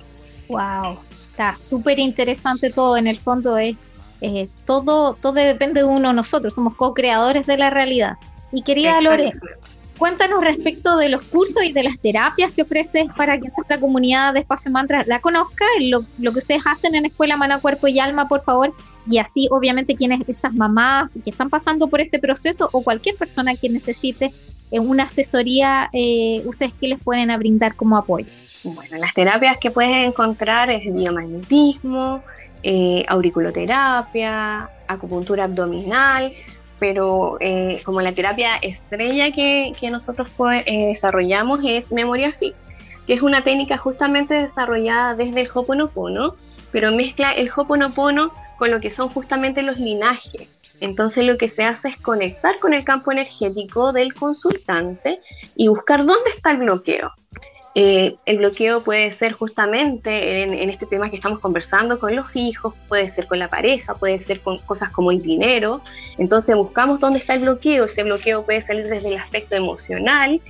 Wow, 0.49 0.99
está 1.31 1.55
súper 1.55 1.99
interesante 1.99 2.71
todo. 2.71 2.97
En 2.97 3.07
el 3.07 3.19
fondo 3.19 3.57
es 3.57 3.77
eh, 4.21 4.49
todo, 4.67 5.15
todo 5.15 5.33
depende 5.33 5.81
de 5.81 5.87
uno 5.87 6.13
nosotros, 6.13 6.55
somos 6.55 6.77
co-creadores 6.77 7.47
de 7.47 7.57
la 7.57 7.71
realidad. 7.71 8.17
Y 8.53 8.63
querida 8.63 9.01
Lore, 9.01 9.33
Cuéntanos 9.99 10.45
respecto 10.45 10.97
de 10.97 11.09
los 11.09 11.23
cursos 11.25 11.63
y 11.65 11.73
de 11.73 11.83
las 11.83 11.99
terapias 11.99 12.53
que 12.53 12.63
ofreces 12.63 13.07
para 13.17 13.39
que 13.39 13.49
nuestra 13.57 13.79
comunidad 13.79 14.33
de 14.33 14.41
Espacio 14.41 14.71
Mantra 14.71 15.05
la 15.07 15.21
conozca, 15.21 15.65
lo, 15.81 16.05
lo, 16.19 16.33
que 16.33 16.39
ustedes 16.39 16.63
hacen 16.67 16.95
en 16.95 17.07
Escuela 17.07 17.37
Mana, 17.37 17.61
Cuerpo 17.61 17.89
y 17.89 17.99
Alma, 17.99 18.29
por 18.29 18.45
favor, 18.45 18.73
y 19.11 19.19
así 19.19 19.49
obviamente 19.51 19.97
quienes, 19.97 20.21
estas 20.29 20.55
mamás 20.55 21.19
que 21.25 21.31
están 21.31 21.51
pasando 21.51 21.89
por 21.89 22.01
este 22.01 22.19
proceso 22.19 22.69
o 22.73 22.83
cualquier 22.83 23.17
persona 23.17 23.57
que 23.57 23.69
necesite 23.69 24.33
eh, 24.71 24.81
una 24.81 25.05
asesoría, 25.05 25.91
eh, 25.93 26.43
ustedes 26.47 26.75
qué 26.81 26.89
les 26.89 27.03
pueden 27.03 27.37
brindar 27.39 27.75
como 27.75 27.97
apoyo. 27.97 28.27
Bueno, 28.65 28.99
las 28.99 29.15
terapias 29.15 29.59
que 29.59 29.71
puedes 29.71 30.07
encontrar 30.07 30.71
es 30.71 30.85
biomagnetismo, 30.85 32.23
eh, 32.63 33.05
auriculoterapia, 33.09 34.69
acupuntura 34.87 35.45
abdominal, 35.45 36.33
pero 36.79 37.37
eh, 37.41 37.81
como 37.85 38.01
la 38.01 38.13
terapia 38.13 38.57
estrella 38.57 39.31
que, 39.33 39.75
nosotros 39.91 40.31
eh, 40.67 40.87
desarrollamos 40.87 41.61
es 41.65 41.91
Memoria 41.93 42.33
Fit, 42.33 42.55
que 43.07 43.15
es 43.15 43.23
una 43.23 43.43
técnica 43.43 43.79
justamente 43.79 44.35
desarrollada 44.35 45.15
desde 45.15 45.43
el 45.43 45.51
Hoponopono, 45.53 46.37
pero 46.71 46.93
mezcla 46.93 47.33
el 47.33 47.51
Hoponopono 47.55 48.33
con 48.59 48.71
lo 48.71 48.81
que 48.81 48.91
son 48.91 49.09
justamente 49.09 49.63
los 49.63 49.79
linajes. 49.79 50.49
Entonces 50.81 51.25
lo 51.25 51.37
que 51.39 51.49
se 51.49 51.65
hace 51.65 51.89
es 51.89 52.01
conectar 52.01 52.59
con 52.61 52.73
el 52.73 52.85
campo 52.85 53.11
energético 53.11 53.93
del 53.93 54.15
consultante 54.15 55.21
y 55.57 55.69
buscar 55.69 56.05
dónde 56.05 56.31
está 56.31 56.53
el 56.53 56.59
bloqueo. 56.59 57.13
Eh, 57.81 58.17
el 58.27 58.39
bloqueo 58.39 58.83
puede 58.83 59.13
ser 59.13 59.35
justamente 59.35 60.43
en, 60.43 60.69
este 60.69 60.85
tema 60.85 61.11
que 61.11 61.15
estamos 61.15 61.39
conversando 61.39 62.01
con 62.01 62.17
los 62.17 62.35
hijos, 62.35 62.75
puede 62.89 63.09
ser 63.09 63.29
con 63.29 63.39
la 63.39 63.47
pareja, 63.47 63.95
puede 63.95 64.19
ser 64.19 64.41
con 64.41 64.59
cosas 64.59 64.91
como 64.91 65.13
el 65.13 65.23
dinero. 65.23 65.81
Entonces 66.17 66.57
buscamos 66.57 66.99
dónde 66.99 67.21
está 67.21 67.35
el 67.35 67.43
bloqueo. 67.43 67.85
Ese 67.85 68.03
bloqueo 68.03 68.45
puede 68.45 68.63
salir 68.63 68.89
desde 68.89 69.15
el 69.15 69.21
aspecto 69.21 69.55
emocional, 69.55 70.41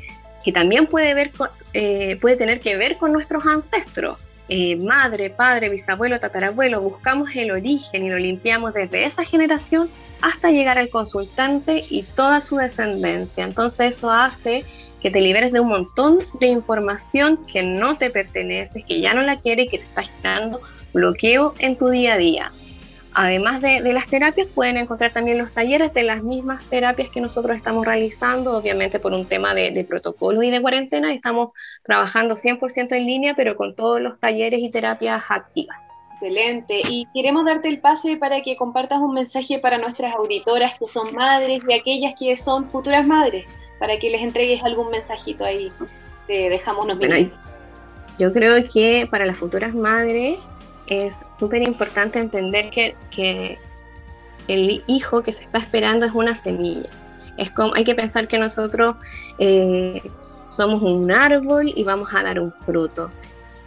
que 0.43 0.53
también 0.53 0.87
puede, 0.87 1.13
ver 1.13 1.31
eh, 1.75 2.17
puede 2.19 2.37
tener 2.37 2.61
que 2.61 2.77
ver 2.77 2.97
con 2.97 3.13
nuestros 3.13 3.45
ancestros. 3.45 4.19
Eh, 4.49 4.77
madre, 4.77 5.29
padre, 5.29 5.69
bisabuelo, 5.69 6.19
tatarabuelo, 6.19 6.81
buscamos 6.81 7.37
el 7.37 7.51
origen 7.51 8.07
y 8.07 8.09
lo 8.09 8.17
limpiamos 8.17 8.73
desde 8.73 9.05
esa 9.05 9.23
generación 9.27 9.91
hasta 10.23 10.51
llegar 10.51 10.79
al 10.79 10.89
consultante 10.89 11.85
y 11.91 12.05
toda 12.05 12.41
su 12.41 12.57
descendencia. 12.57 13.45
Entonces 13.45 13.99
eso 13.99 14.11
hace 14.11 14.65
que 15.01 15.11
te 15.11 15.21
liberes 15.21 15.53
de 15.53 15.61
un 15.61 15.69
montón 15.69 16.19
de 16.41 16.47
información 16.47 17.39
que 17.51 17.63
no 17.63 17.97
te 17.97 18.11
pertenece, 18.11 18.83
que 18.83 19.01
ya 19.01 19.15
no 19.15 19.23
la 19.23 19.37
quiere 19.37 19.63
y 19.63 19.69
que 19.69 19.79
te 19.79 19.85
está 19.85 20.03
generando 20.03 20.61
bloqueo 20.93 21.55
en 21.59 21.77
tu 21.77 21.89
día 21.89 22.15
a 22.15 22.19
día. 22.19 22.53
además 23.15 23.61
de, 23.61 23.81
las 23.81 24.07
terapias, 24.07 24.47
pueden 24.55 24.77
encontrar 24.77 25.13
también 25.13 25.39
los 25.39 25.53
talleres 25.53 25.93
de 25.93 26.05
las 26.05 26.23
mismas 26.23 26.65
terapias 26.69 27.11
que 27.11 27.21
nosotros 27.21 27.57
estamos 27.57 27.85
realizando, 27.85 28.57
obviamente 28.57 29.01
por 29.01 29.13
un 29.13 29.27
tema 29.27 29.55
de, 29.55 29.73
de 29.73 29.83
protocolo 29.83 30.43
y 30.43 30.51
de 30.51 30.63
cuarentena, 30.63 31.13
estamos 31.13 31.51
trabajando 31.83 32.37
100% 32.37 32.93
en 32.93 33.07
línea, 33.07 33.35
pero 33.35 33.57
con 33.57 33.75
todos 33.75 34.01
los 34.01 34.21
talleres 34.21 34.61
y 34.61 34.71
terapias 34.71 35.23
activas. 35.31 35.89
Excelente. 36.21 36.81
Y 36.91 37.07
queremos 37.15 37.45
darte 37.45 37.69
el 37.69 37.81
pase 37.81 38.17
para 38.17 38.43
que 38.43 38.57
compartas 38.57 38.99
un 38.99 39.15
mensaje 39.15 39.61
para 39.61 39.79
nuestras 39.79 40.15
auditoras 40.15 40.75
que 40.77 40.89
son 40.89 41.15
madres 41.15 41.63
y 41.69 41.73
aquellas 41.73 42.15
que 42.19 42.37
son 42.37 42.69
futuras 42.69 43.07
madres, 43.07 43.47
para 43.79 43.99
que 43.99 44.11
les 44.11 44.23
entregues 44.23 44.63
algún 44.63 44.91
mensajito 44.91 45.45
ahí. 45.45 45.73
Te 46.27 46.49
dejamos 46.51 46.85
unos 46.85 46.99
minutos. 46.99 47.71
yo 48.19 48.33
creo 48.33 48.63
que 48.69 49.09
para 49.11 49.25
las 49.25 49.37
futuras 49.37 49.75
madres 49.75 50.39
es 50.87 51.15
súper 51.39 51.67
importante 51.67 52.19
entender 52.19 52.71
que, 52.71 52.97
que, 53.11 53.59
el 54.49 54.83
hijo 54.87 55.23
que 55.23 55.33
se 55.33 55.43
está 55.43 55.59
esperando 55.59 56.07
es 56.07 56.13
una 56.15 56.35
semilla. 56.35 56.89
Es 57.37 57.51
como, 57.51 57.75
hay 57.75 57.85
que 57.85 57.95
pensar 57.95 58.29
que 58.29 58.39
nosotros 58.39 58.97
eh, 59.39 60.03
somos 60.49 60.83
un 60.83 61.11
árbol 61.11 61.71
y 61.75 61.85
vamos 61.85 62.09
a 62.15 62.23
dar 62.23 62.41
un 62.41 62.51
fruto 62.53 63.11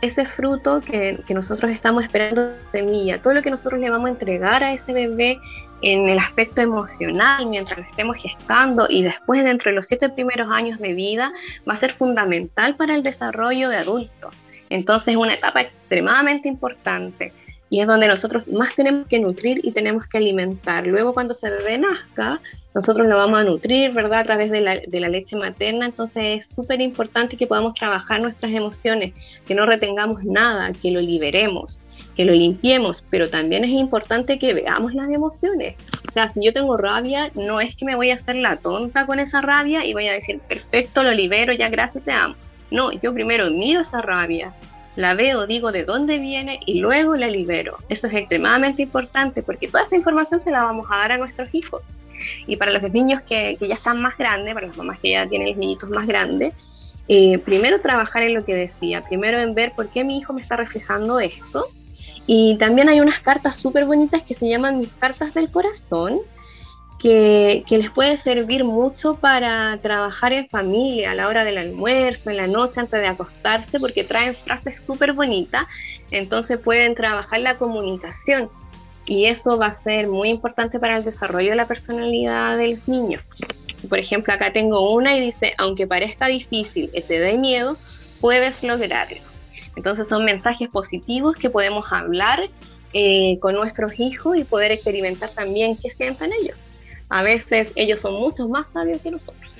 ese 0.02 0.26
fruto 0.26 0.82
que, 0.82 1.24
nosotros 1.30 1.71
estamos 1.71 2.04
esperando, 2.04 2.54
semilla, 2.67 3.21
todo 3.21 3.36
lo 3.36 3.41
que 3.41 3.52
nosotros 3.52 3.80
le 3.80 3.89
vamos 3.89 4.08
a 4.08 4.10
entregar 4.10 4.63
a 4.63 4.74
ese 4.74 4.93
bebé 4.93 5.39
en 5.82 6.08
el 6.10 6.20
aspecto 6.20 6.62
emocional 6.62 7.48
mientras 7.48 7.80
estemos 7.80 8.17
gestando 8.17 8.88
y 8.89 9.04
después 9.04 9.44
dentro 9.44 9.72
de 9.72 9.76
los 9.76 9.88
siete 9.88 10.10
primeros 10.10 10.50
años 10.52 10.80
de 10.80 10.94
vida 10.94 11.32
va 11.67 11.74
a 11.74 11.78
ser 11.78 11.91
fundamental 11.91 12.76
para 12.76 12.96
el 12.96 13.04
desarrollo 13.04 13.70
de 13.70 13.78
adulto. 13.78 14.30
Entonces 14.70 15.10
es 15.10 15.17
una 15.17 15.34
etapa 15.34 15.62
extremadamente 15.62 16.48
importante 16.48 17.34
y 17.72 17.80
es 17.80 17.88
donde 17.88 18.08
nosotros 18.08 18.48
más 18.50 18.76
tenemos 18.76 19.08
que 19.08 19.20
nutrir 19.20 19.62
y 19.63 19.72
tenemos 19.72 20.06
que 20.06 20.17
alimentar. 20.17 20.86
Luego 20.86 21.13
cuando 21.13 21.32
ese 21.32 21.50
bebé 21.50 21.78
nazca, 21.78 22.41
nosotros 22.74 23.08
lo 23.08 23.15
vamos 23.15 23.39
a 23.39 23.44
nutrir, 23.46 23.91
¿verdad? 23.91 24.20
A 24.20 24.24
través 24.24 24.52
de 24.52 24.60
la, 24.60 24.78
de 24.86 25.00
la 25.00 25.08
leche 25.08 25.38
materna, 25.38 25.86
entonces 25.86 26.24
es 26.39 26.48
súper 26.54 26.82
importante 26.82 27.38
que 27.38 27.48
podamos 27.48 27.74
trabajar 27.76 28.22
nuestras 28.22 28.52
emociones, 28.52 29.13
que 29.48 29.56
no 29.56 29.65
retengamos 29.65 30.22
nada, 30.26 30.74
que 30.74 30.91
lo 30.91 31.00
liberemos, 31.00 31.80
que 32.15 32.26
lo 32.26 32.34
limpiemos, 32.34 33.04
pero 33.10 33.30
también 33.30 33.63
es 33.63 33.71
importante 33.71 34.38
que 34.38 34.54
veamos 34.54 34.93
las 34.93 35.10
emociones. 35.10 35.76
O 36.10 36.12
sea, 36.12 36.30
si 36.30 36.43
yo 36.43 36.54
tengo 36.54 36.78
rabia, 36.78 37.32
no 37.36 37.62
es 37.62 37.76
que 37.76 37.86
me 37.86 37.95
voy 37.95 38.12
a 38.12 38.15
hacer 38.15 38.36
la 38.36 38.58
tonta 38.58 39.06
con 39.06 39.19
esa 39.19 39.41
rabia 39.41 39.86
y 39.86 39.93
voy 39.93 40.08
a 40.08 40.13
decir, 40.13 40.39
perfecto, 40.39 41.04
lo 41.04 41.12
libero, 41.12 41.54
ya 41.54 41.69
gracias, 41.69 42.04
te 42.04 42.12
amo. 42.12 42.36
No, 42.69 42.91
yo 42.91 43.13
primero 43.13 43.50
miro 43.50 43.82
esa 43.82 44.02
rabia, 44.02 44.54
la 44.95 45.13
veo, 45.13 45.47
digo 45.47 45.71
de 45.71 45.86
dónde 45.86 46.17
viene 46.17 46.60
y 46.65 46.80
luego 46.80 47.15
la 47.15 47.28
libero. 47.28 47.78
Eso 47.89 48.08
es 48.08 48.13
extremadamente 48.13 48.82
importante 48.82 49.41
porque 49.41 49.67
toda 49.67 49.84
esa 49.84 49.95
información 49.95 50.39
se 50.39 50.52
la 50.52 50.63
vamos 50.63 50.88
a 50.89 50.97
dar 50.97 51.13
a 51.13 51.17
nuestros 51.17 51.54
hijos. 51.54 51.86
Y 52.45 52.56
para 52.58 52.71
los 52.71 52.91
niños 52.91 53.21
que, 53.21 53.58
ya 53.60 53.76
están 53.76 54.02
más 54.02 54.17
grandes, 54.17 54.54
para 54.54 54.67
las 54.67 54.78
mamás 54.78 55.00
que 55.00 55.12
ya 55.12 55.26
tienen 55.26 55.50
los 55.50 55.58
niñitos 55.58 55.89
más 55.89 56.06
grandes, 56.06 56.54
eh, 57.08 57.39
primero 57.39 57.80
trabajar 57.80 58.24
en 58.24 58.34
lo 58.34 58.45
que 58.45 58.56
decía, 58.56 59.04
primero 59.04 59.39
en 59.39 59.54
ver 59.56 59.74
por 59.76 59.89
qué 59.89 60.04
mi 60.04 60.17
hijo 60.17 60.34
me 60.34 60.41
está 60.41 60.56
reflejando 60.56 61.19
esto. 61.19 61.67
Y 62.28 62.58
también 62.58 62.90
hay 62.90 63.02
unas 63.02 63.20
cartas 63.20 63.56
súper 63.56 63.86
bonitas 63.86 64.24
que 64.24 64.34
se 64.34 64.48
llaman 64.48 64.80
mis 64.80 64.92
cartas 64.94 65.34
del 65.34 65.52
corazón, 65.52 66.20
que, 67.02 67.64
les 67.68 67.90
puede 67.90 68.16
servir 68.16 68.64
mucho 68.64 69.16
para 69.16 69.80
trabajar 69.82 70.34
en 70.34 70.48
familia 70.48 71.12
a 71.12 71.16
la 71.16 71.28
hora 71.28 71.44
del 71.44 71.58
almuerzo, 71.58 72.30
en 72.30 72.38
la 72.38 72.48
noche 72.48 72.80
antes 72.80 73.02
de 73.02 73.08
acostarse, 73.08 73.80
porque 73.80 74.04
traen 74.04 74.36
frases 74.36 74.82
súper 74.82 75.14
bonitas, 75.14 75.66
entonces 76.12 76.60
pueden 76.60 76.94
trabajar 76.94 77.40
la 77.40 77.56
comunicación 77.56 78.50
y 79.08 79.26
eso 79.26 79.58
va 79.58 79.68
a 79.68 79.74
ser 79.74 80.08
muy 80.08 80.30
importante 80.30 80.80
para 80.80 80.98
el 80.98 81.04
desarrollo 81.04 81.50
de 81.50 81.56
la 81.56 81.66
personalidad 81.66 82.58
de 82.58 82.76
los 82.76 82.88
niños. 82.88 83.28
Por 83.90 83.98
ejemplo, 83.98 84.32
acá 84.32 84.54
tengo 84.54 84.94
una 84.94 85.18
y 85.18 85.22
dice, 85.22 85.54
aunque 85.58 85.88
parezca 85.88 86.28
difícil 86.28 86.92
y 86.94 87.02
te 87.02 87.20
dé 87.20 87.36
miedo, 87.38 87.78
puedes 88.20 88.62
lograrlo. 88.62 89.31
Entonces 89.76 90.08
son 90.08 90.26
mensajes 90.26 90.70
positivos 90.70 91.36
que 91.36 91.50
podemos 91.50 91.86
hablar 91.92 92.42
eh, 92.94 93.38
con 93.40 93.56
nuestros 93.56 94.00
hijos 94.00 94.38
y 94.38 94.44
poder 94.44 94.72
experimentar 94.72 95.30
también 95.30 95.78
qué 95.78 95.90
sienten 95.90 96.32
ellos 96.34 96.58
a 97.12 97.24
veces 97.24 97.74
ellos 97.76 98.00
son 98.00 98.16
mucho 98.16 98.48
más 98.48 98.68
sabios 98.74 99.02
que 99.02 99.12
nosotros. 99.12 99.54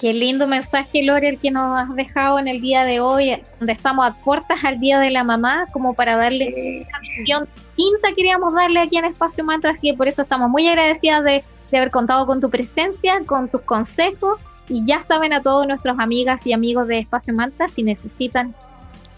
Qué 0.00 0.12
lindo 0.12 0.48
mensaje, 0.48 1.04
Lore, 1.04 1.28
el 1.28 1.38
que 1.38 1.50
nos 1.50 1.78
has 1.78 1.94
dejado 1.94 2.38
en 2.38 2.48
el 2.48 2.60
día 2.60 2.84
de 2.84 3.00
hoy, 3.00 3.40
donde 3.58 3.74
estamos 3.74 4.06
a 4.06 4.14
puertas 4.14 4.64
al 4.64 4.80
Día 4.80 4.98
de 4.98 5.10
la 5.10 5.22
Mamá, 5.22 5.66
como 5.72 5.94
para 5.94 6.16
darle 6.16 6.86
una 6.88 6.98
visión 6.98 7.48
distinta 7.76 8.08
queríamos 8.16 8.54
darle 8.54 8.80
aquí 8.80 8.96
en 8.96 9.04
Espacio 9.04 9.44
Mantra, 9.44 9.70
así 9.70 9.90
que 9.90 9.96
por 9.96 10.08
eso 10.08 10.22
estamos 10.22 10.48
muy 10.50 10.66
agradecidas 10.66 11.22
de, 11.22 11.44
de 11.70 11.78
haber 11.78 11.90
contado 11.90 12.26
con 12.26 12.40
tu 12.40 12.50
presencia, 12.50 13.22
con 13.24 13.48
tus 13.48 13.60
consejos, 13.60 14.40
y 14.68 14.84
ya 14.84 15.00
saben 15.00 15.32
a 15.32 15.42
todos 15.42 15.66
nuestros 15.66 15.96
amigas 15.98 16.44
y 16.46 16.52
amigos 16.52 16.88
de 16.88 16.98
Espacio 16.98 17.34
Mantra, 17.34 17.68
si 17.68 17.82
necesitan 17.82 18.54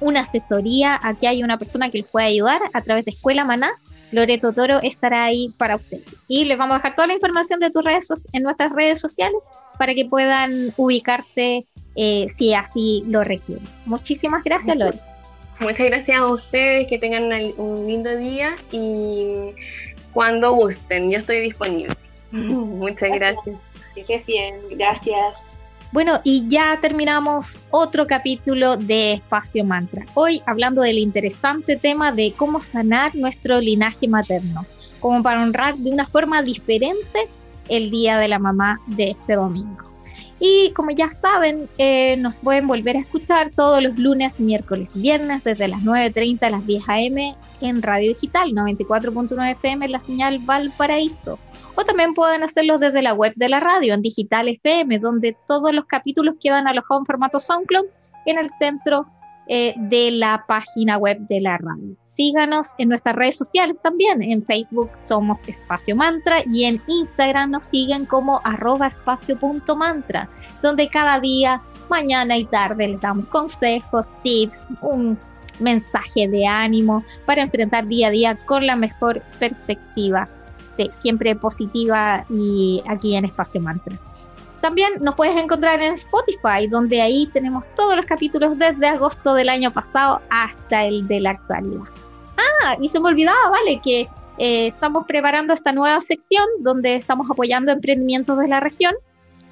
una 0.02 0.20
asesoría, 0.20 0.98
aquí 1.02 1.26
hay 1.26 1.42
una 1.42 1.58
persona 1.58 1.90
que 1.90 1.98
les 1.98 2.06
puede 2.06 2.26
ayudar 2.26 2.60
a 2.72 2.82
través 2.82 3.04
de 3.04 3.12
Escuela 3.12 3.44
Maná, 3.44 3.72
Loreto 4.12 4.52
Toro 4.52 4.80
estará 4.82 5.24
ahí 5.24 5.52
para 5.56 5.74
ustedes. 5.74 6.04
Y 6.28 6.44
les 6.44 6.58
vamos 6.58 6.74
a 6.74 6.78
dejar 6.78 6.94
toda 6.94 7.08
la 7.08 7.14
información 7.14 7.60
de 7.60 7.70
tus 7.70 7.82
redes 7.82 8.08
en 8.32 8.42
nuestras 8.42 8.70
redes 8.72 9.00
sociales 9.00 9.40
para 9.78 9.94
que 9.94 10.04
puedan 10.04 10.74
ubicarte 10.76 11.66
eh, 11.96 12.26
si 12.28 12.54
así 12.54 13.02
lo 13.06 13.24
requieren. 13.24 13.66
Muchísimas 13.86 14.44
gracias, 14.44 14.76
Lore. 14.76 14.98
Muchas 15.60 15.86
gracias 15.86 16.18
a 16.18 16.26
ustedes, 16.26 16.88
que 16.88 16.98
tengan 16.98 17.30
un 17.56 17.86
lindo 17.86 18.14
día 18.16 18.56
y 18.70 19.52
cuando 20.12 20.52
gusten, 20.52 21.10
yo 21.10 21.18
estoy 21.18 21.40
disponible. 21.40 21.94
Muchas 22.30 23.10
gracias. 23.14 23.56
Que 23.94 24.00
estés 24.00 24.26
bien, 24.26 24.56
gracias. 24.72 25.51
Bueno, 25.92 26.22
y 26.24 26.48
ya 26.48 26.78
terminamos 26.80 27.58
otro 27.70 28.06
capítulo 28.06 28.78
de 28.78 29.12
Espacio 29.12 29.62
Mantra. 29.62 30.06
Hoy 30.14 30.40
hablando 30.46 30.80
del 30.80 30.96
interesante 30.96 31.76
tema 31.76 32.12
de 32.12 32.32
cómo 32.34 32.60
sanar 32.60 33.14
nuestro 33.14 33.60
linaje 33.60 34.08
materno, 34.08 34.64
como 35.00 35.22
para 35.22 35.42
honrar 35.42 35.76
de 35.76 35.90
una 35.90 36.06
forma 36.06 36.42
diferente 36.42 37.28
el 37.68 37.90
Día 37.90 38.16
de 38.16 38.28
la 38.28 38.38
Mamá 38.38 38.80
de 38.86 39.10
este 39.10 39.34
domingo. 39.34 39.84
Y 40.40 40.72
como 40.72 40.92
ya 40.92 41.10
saben, 41.10 41.68
eh, 41.76 42.16
nos 42.16 42.36
pueden 42.36 42.66
volver 42.66 42.96
a 42.96 43.00
escuchar 43.00 43.50
todos 43.54 43.82
los 43.82 43.98
lunes, 43.98 44.40
miércoles 44.40 44.96
y 44.96 45.00
viernes 45.00 45.44
desde 45.44 45.68
las 45.68 45.82
9.30 45.82 46.42
a 46.44 46.50
las 46.50 46.66
10 46.66 46.88
a.m. 46.88 47.36
en 47.60 47.82
Radio 47.82 48.08
Digital 48.08 48.50
94.9 48.52 49.52
FM, 49.52 49.88
la 49.88 50.00
señal 50.00 50.38
Valparaíso 50.38 51.38
o 51.74 51.84
también 51.84 52.14
pueden 52.14 52.42
hacerlo 52.42 52.78
desde 52.78 53.02
la 53.02 53.14
web 53.14 53.32
de 53.36 53.48
la 53.48 53.60
radio 53.60 53.94
en 53.94 54.02
Digital 54.02 54.48
FM, 54.48 54.98
donde 54.98 55.36
todos 55.46 55.72
los 55.72 55.86
capítulos 55.86 56.34
quedan 56.40 56.66
alojados 56.66 57.02
en 57.02 57.06
formato 57.06 57.40
SoundCloud 57.40 57.86
en 58.26 58.38
el 58.38 58.50
centro 58.50 59.06
eh, 59.48 59.74
de 59.76 60.12
la 60.12 60.44
página 60.46 60.98
web 60.98 61.18
de 61.28 61.40
la 61.40 61.58
radio. 61.58 61.96
Síganos 62.04 62.74
en 62.78 62.90
nuestras 62.90 63.16
redes 63.16 63.36
sociales 63.36 63.76
también. 63.82 64.22
En 64.22 64.44
Facebook 64.44 64.90
somos 64.98 65.40
Espacio 65.48 65.96
Mantra 65.96 66.36
y 66.48 66.64
en 66.64 66.80
Instagram 66.86 67.50
nos 67.50 67.64
siguen 67.64 68.06
como 68.06 68.40
arroba 68.44 68.86
espacio.mantra, 68.88 70.28
donde 70.62 70.88
cada 70.88 71.18
día, 71.18 71.60
mañana 71.88 72.36
y 72.36 72.44
tarde 72.44 72.88
les 72.88 73.00
damos 73.00 73.26
consejos, 73.26 74.06
tips, 74.22 74.58
un 74.82 75.18
mensaje 75.58 76.28
de 76.28 76.46
ánimo 76.46 77.04
para 77.26 77.42
enfrentar 77.42 77.86
día 77.86 78.08
a 78.08 78.10
día 78.10 78.36
con 78.46 78.66
la 78.66 78.76
mejor 78.76 79.22
perspectiva 79.38 80.28
siempre 80.96 81.36
positiva 81.36 82.24
y 82.28 82.82
aquí 82.88 83.14
en 83.16 83.24
Espacio 83.24 83.60
Mantra. 83.60 83.96
También 84.60 84.92
nos 85.00 85.16
puedes 85.16 85.36
encontrar 85.36 85.82
en 85.82 85.94
Spotify, 85.94 86.68
donde 86.70 87.02
ahí 87.02 87.28
tenemos 87.32 87.66
todos 87.74 87.96
los 87.96 88.06
capítulos 88.06 88.56
desde 88.58 88.86
agosto 88.86 89.34
del 89.34 89.48
año 89.48 89.72
pasado 89.72 90.20
hasta 90.30 90.84
el 90.84 91.08
de 91.08 91.20
la 91.20 91.30
actualidad. 91.30 91.84
Ah, 92.36 92.76
y 92.80 92.88
se 92.88 93.00
me 93.00 93.08
olvidaba, 93.08 93.50
vale, 93.50 93.80
que 93.82 94.08
eh, 94.38 94.68
estamos 94.68 95.04
preparando 95.06 95.52
esta 95.52 95.72
nueva 95.72 96.00
sección 96.00 96.44
donde 96.60 96.94
estamos 96.94 97.28
apoyando 97.28 97.72
emprendimientos 97.72 98.38
de 98.38 98.48
la 98.48 98.60
región 98.60 98.94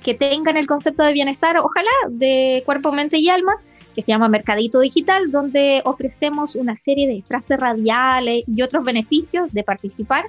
que 0.02 0.14
tengan 0.14 0.56
el 0.56 0.66
concepto 0.66 1.02
de 1.02 1.12
bienestar, 1.12 1.59
ojalá, 1.59 1.90
de 2.09 2.62
cuerpo, 2.64 2.92
mente 2.92 3.18
y 3.18 3.28
alma, 3.28 3.54
que 3.94 4.02
se 4.02 4.12
llama 4.12 4.28
Mercadito 4.28 4.80
Digital, 4.80 5.30
donde 5.30 5.83
ofrecemos 5.85 6.54
una 6.54 6.76
serie 6.76 7.06
de 7.06 7.22
frases 7.22 7.59
radiales 7.59 8.44
y 8.46 8.62
otros 8.62 8.85
beneficios 8.85 9.52
de 9.52 9.62
participar 9.62 10.26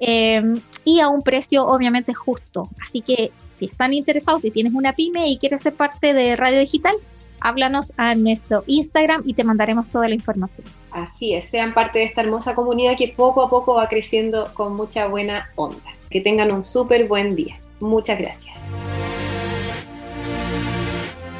Em, 0.00 0.60
y 0.84 1.00
a 1.00 1.08
un 1.08 1.22
precio 1.22 1.66
obviamente 1.66 2.14
justo. 2.14 2.68
Así 2.82 3.00
que 3.00 3.32
si 3.58 3.66
están 3.66 3.92
interesados, 3.92 4.42
si 4.42 4.50
tienes 4.50 4.74
una 4.74 4.92
pyme 4.92 5.28
y 5.28 5.38
quieres 5.38 5.62
ser 5.62 5.74
parte 5.74 6.14
de 6.14 6.36
Radio 6.36 6.60
Digital, 6.60 6.94
háblanos 7.40 7.92
a 7.96 8.14
nuestro 8.14 8.64
Instagram 8.66 9.22
y 9.26 9.34
te 9.34 9.44
mandaremos 9.44 9.88
toda 9.88 10.08
la 10.08 10.14
información. 10.14 10.66
Así 10.90 11.34
es, 11.34 11.46
sean 11.46 11.74
parte 11.74 11.98
de 12.00 12.04
esta 12.06 12.22
hermosa 12.22 12.54
comunidad 12.54 12.96
que 12.96 13.08
poco 13.08 13.42
a 13.42 13.50
poco 13.50 13.74
va 13.74 13.88
creciendo 13.88 14.52
con 14.54 14.74
mucha 14.74 15.06
buena 15.08 15.50
onda. 15.56 15.82
Que 16.10 16.20
tengan 16.20 16.52
un 16.52 16.62
súper 16.62 17.06
buen 17.06 17.34
día. 17.34 17.58
Muchas 17.80 18.18
gracias. 18.18 18.70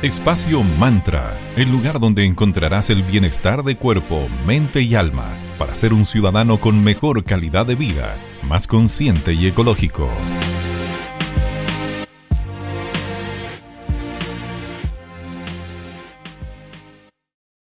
Espacio 0.02 0.62
Mantra, 0.62 1.36
el 1.56 1.72
lugar 1.72 1.98
donde 1.98 2.24
encontrarás 2.24 2.90
el 2.90 3.02
bienestar 3.02 3.64
de 3.64 3.76
cuerpo, 3.76 4.28
mente 4.46 4.80
y 4.80 4.94
alma 4.94 5.47
para 5.58 5.74
ser 5.74 5.92
un 5.92 6.06
ciudadano 6.06 6.60
con 6.60 6.82
mejor 6.82 7.24
calidad 7.24 7.66
de 7.66 7.74
vida, 7.74 8.16
más 8.42 8.66
consciente 8.66 9.32
y 9.32 9.48
ecológico. 9.48 10.08